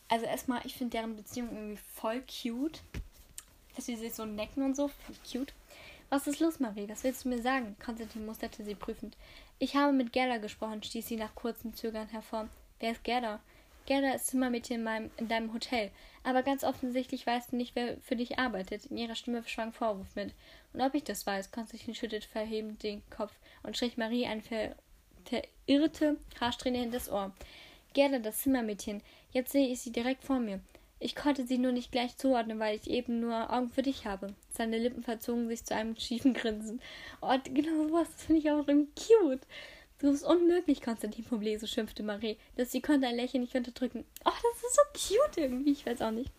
[0.09, 2.81] Also erstmal, ich finde deren Beziehung irgendwie voll cute.
[3.75, 4.91] Dass sie sich so necken und so,
[5.31, 5.53] cute.
[6.09, 6.89] Was ist los, Marie?
[6.89, 7.77] Was willst du mir sagen?
[7.85, 9.17] Konstantin musterte sie prüfend.
[9.59, 12.49] Ich habe mit Gerda gesprochen, stieß sie nach kurzem Zögern hervor.
[12.79, 13.41] Wer ist Gerda?
[13.87, 15.91] Gerda ist Zimmermädchen in, meinem, in deinem Hotel.
[16.27, 18.87] Aber ganz offensichtlich weißt du nicht, wer für dich arbeitet.
[18.87, 20.35] In ihrer Stimme schwang Vorwurf mit.
[20.73, 24.75] Und ob ich das weiß, Konstantin schüttelte verhebend den Kopf und strich Marie eine ver
[25.25, 27.33] verirrte Haarsträhne in das Ohr.
[27.95, 29.03] Gerda, das Zimmermädchen.
[29.31, 30.59] Jetzt sehe ich sie direkt vor mir.
[30.99, 34.35] Ich konnte sie nur nicht gleich zuordnen, weil ich eben nur Augen für dich habe.
[34.51, 36.81] Seine Lippen verzogen sich zu einem schiefen Grinsen.
[37.21, 39.47] Oh, genau sowas, finde ich auch irgendwie cute.
[39.99, 44.05] Du bist unmöglich, Konstantin Publier, schimpfte Marie, dass sie konnte ein Lächeln nicht unterdrücken.
[44.25, 46.31] Oh, das ist so cute irgendwie, ich weiß auch nicht.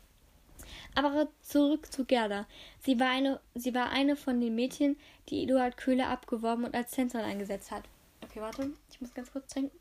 [0.93, 2.47] Aber zurück zu Gerda.
[2.81, 4.95] Sie war eine, sie war eine von den Mädchen,
[5.29, 7.83] die Eduard Köhler abgeworben und als Tänzerin eingesetzt hat.
[8.23, 9.77] Okay, warte, ich muss ganz kurz trinken.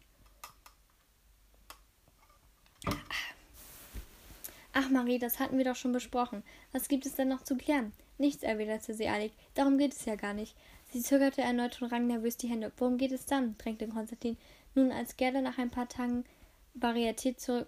[4.72, 6.42] Ach, Marie, das hatten wir doch schon besprochen.
[6.72, 7.92] Was gibt es denn noch zu klären?
[8.18, 9.32] Nichts, erwiderte sie eilig.
[9.54, 10.54] Darum geht es ja gar nicht.
[10.96, 12.72] Sie zögerte erneut und rang nervös die Hände.
[12.78, 13.54] Worum geht es dann?
[13.58, 14.38] drängte Konstantin.
[14.74, 16.24] Nun, als Gerda nach ein paar Tagen
[16.72, 17.66] Varietät zurück.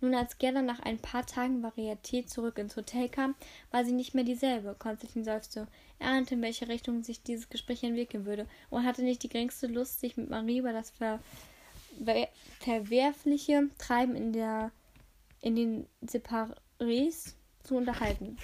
[0.00, 3.34] Nun, als Gerda nach ein paar Tagen Varietät zurück ins Hotel kam,
[3.72, 4.76] war sie nicht mehr dieselbe.
[4.78, 5.66] Konstantin seufzte.
[5.98, 9.66] Er ahnte, in welche Richtung sich dieses Gespräch entwickeln würde und hatte nicht die geringste
[9.66, 11.18] Lust, sich mit Marie über das ver
[12.60, 14.70] verwerfliche Treiben in der
[15.40, 17.32] in den Separés
[17.64, 18.38] zu unterhalten.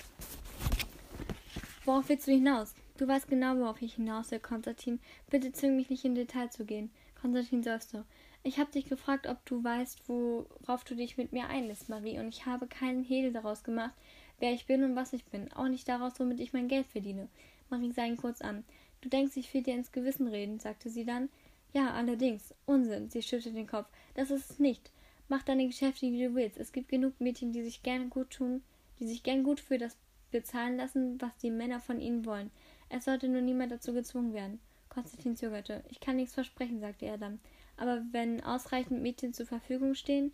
[1.84, 2.74] Worauf willst du hinaus?
[2.96, 5.00] Du weißt genau, worauf ich hinaus will, Konstantin.
[5.28, 6.92] Bitte zwing mich nicht in Detail zu gehen.
[7.20, 8.04] Konstantin seufzte.
[8.44, 12.28] Ich habe dich gefragt, ob du weißt, worauf du dich mit mir einlässt, Marie, und
[12.28, 13.94] ich habe keinen Hehl daraus gemacht,
[14.38, 15.52] wer ich bin und was ich bin.
[15.54, 17.26] Auch nicht daraus, womit ich mein Geld verdiene.
[17.68, 18.62] Marie sah ihn kurz an.
[19.00, 21.30] Du denkst, ich will dir ins Gewissen reden, sagte sie dann.
[21.72, 22.54] Ja, allerdings.
[22.64, 23.10] Unsinn.
[23.10, 23.88] Sie schüttelte den Kopf.
[24.14, 24.92] Das ist es nicht.
[25.28, 26.58] Mach deine Geschäfte, wie du willst.
[26.58, 28.62] Es gibt genug Mädchen, die sich gerne gut tun,
[29.00, 29.96] die sich gern gut für das
[30.30, 32.50] bezahlen lassen, was die Männer von ihnen wollen.
[32.88, 34.60] Es sollte nur niemand dazu gezwungen werden.
[34.88, 35.82] Konstantin zögerte.
[35.90, 37.40] Ich kann nichts versprechen, sagte er dann.
[37.76, 40.32] Aber wenn ausreichend Mädchen zur Verfügung stehen.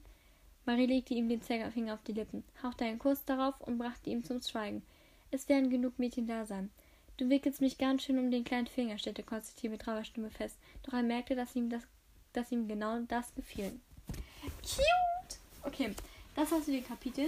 [0.66, 4.22] Marie legte ihm den Zeigefinger auf die Lippen, hauchte einen Kuss darauf und brachte ihn
[4.22, 4.82] zum Schweigen.
[5.30, 6.70] Es werden genug Mädchen da sein.
[7.16, 10.56] Du wickelst mich ganz schön um den kleinen Finger, stellte Konstantin mit rauer Stimme fest,
[10.82, 11.82] doch er merkte, dass ihm, das,
[12.32, 13.80] dass ihm genau das gefiel.
[14.62, 15.38] Cute!
[15.62, 15.94] Okay,
[16.34, 17.26] das war's für die Kapitel.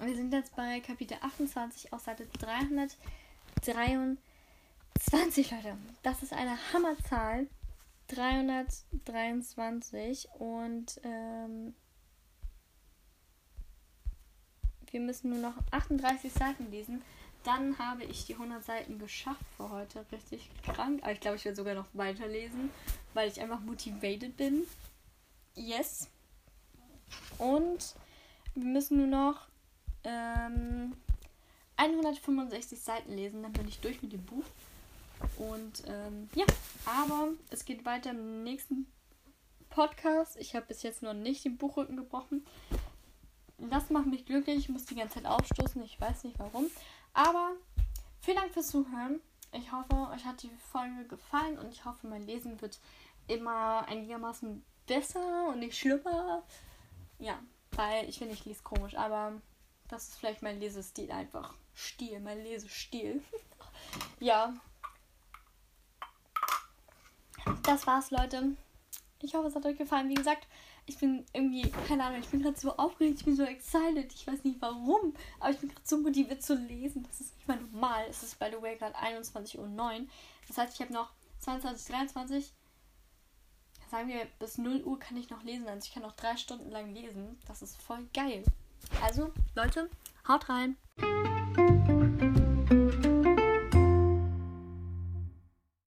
[0.00, 4.18] Wir sind jetzt bei Kapitel 28 auf Seite 323.
[5.00, 5.76] 20, Leute.
[6.02, 7.48] Das ist eine Hammerzahl.
[8.08, 11.74] 323 und ähm,
[14.90, 17.02] wir müssen nur noch 38 Seiten lesen.
[17.44, 20.04] Dann habe ich die 100 Seiten geschafft für heute.
[20.12, 21.00] Richtig krank.
[21.02, 22.70] Aber ich glaube, ich werde sogar noch weiterlesen,
[23.14, 24.66] weil ich einfach motivated bin.
[25.54, 26.08] Yes.
[27.38, 27.94] Und
[28.54, 29.48] wir müssen nur noch
[30.04, 30.94] ähm,
[31.76, 33.42] 165 Seiten lesen.
[33.42, 34.44] Dann bin ich durch mit dem Buch.
[35.38, 36.44] Und ähm, ja,
[36.84, 38.86] aber es geht weiter im nächsten
[39.70, 40.36] Podcast.
[40.36, 42.44] Ich habe bis jetzt noch nicht den Buchrücken gebrochen.
[43.58, 44.58] Das macht mich glücklich.
[44.58, 45.82] Ich muss die ganze Zeit aufstoßen.
[45.82, 46.66] Ich weiß nicht warum.
[47.12, 47.52] Aber
[48.20, 49.20] vielen Dank fürs Zuhören.
[49.52, 52.78] Ich hoffe, euch hat die Folge gefallen und ich hoffe, mein Lesen wird
[53.26, 56.42] immer einigermaßen besser und nicht schlimmer.
[57.18, 57.38] Ja,
[57.72, 59.32] weil ich finde, ich lese komisch, aber
[59.88, 61.54] das ist vielleicht mein Lesestil einfach.
[61.74, 63.22] Stil, mein Lesestil.
[64.20, 64.54] ja.
[67.62, 68.56] Das war's, Leute.
[69.22, 70.08] Ich hoffe, es hat euch gefallen.
[70.08, 70.46] Wie gesagt,
[70.86, 74.12] ich bin irgendwie, keine Ahnung, ich bin gerade so aufgeregt, ich bin so excited.
[74.12, 77.04] Ich weiß nicht warum, aber ich bin gerade so motiviert zu lesen.
[77.04, 78.06] Das ist nicht mal normal.
[78.08, 80.06] Es ist, by the way, gerade 21.09 Uhr.
[80.48, 81.10] Das heißt, ich habe noch
[81.40, 82.52] 22, 23.
[83.90, 85.68] Sagen wir, bis 0 Uhr kann ich noch lesen.
[85.68, 87.38] Also ich kann noch drei Stunden lang lesen.
[87.46, 88.44] Das ist voll geil.
[89.02, 89.90] Also, Leute,
[90.26, 90.76] haut rein.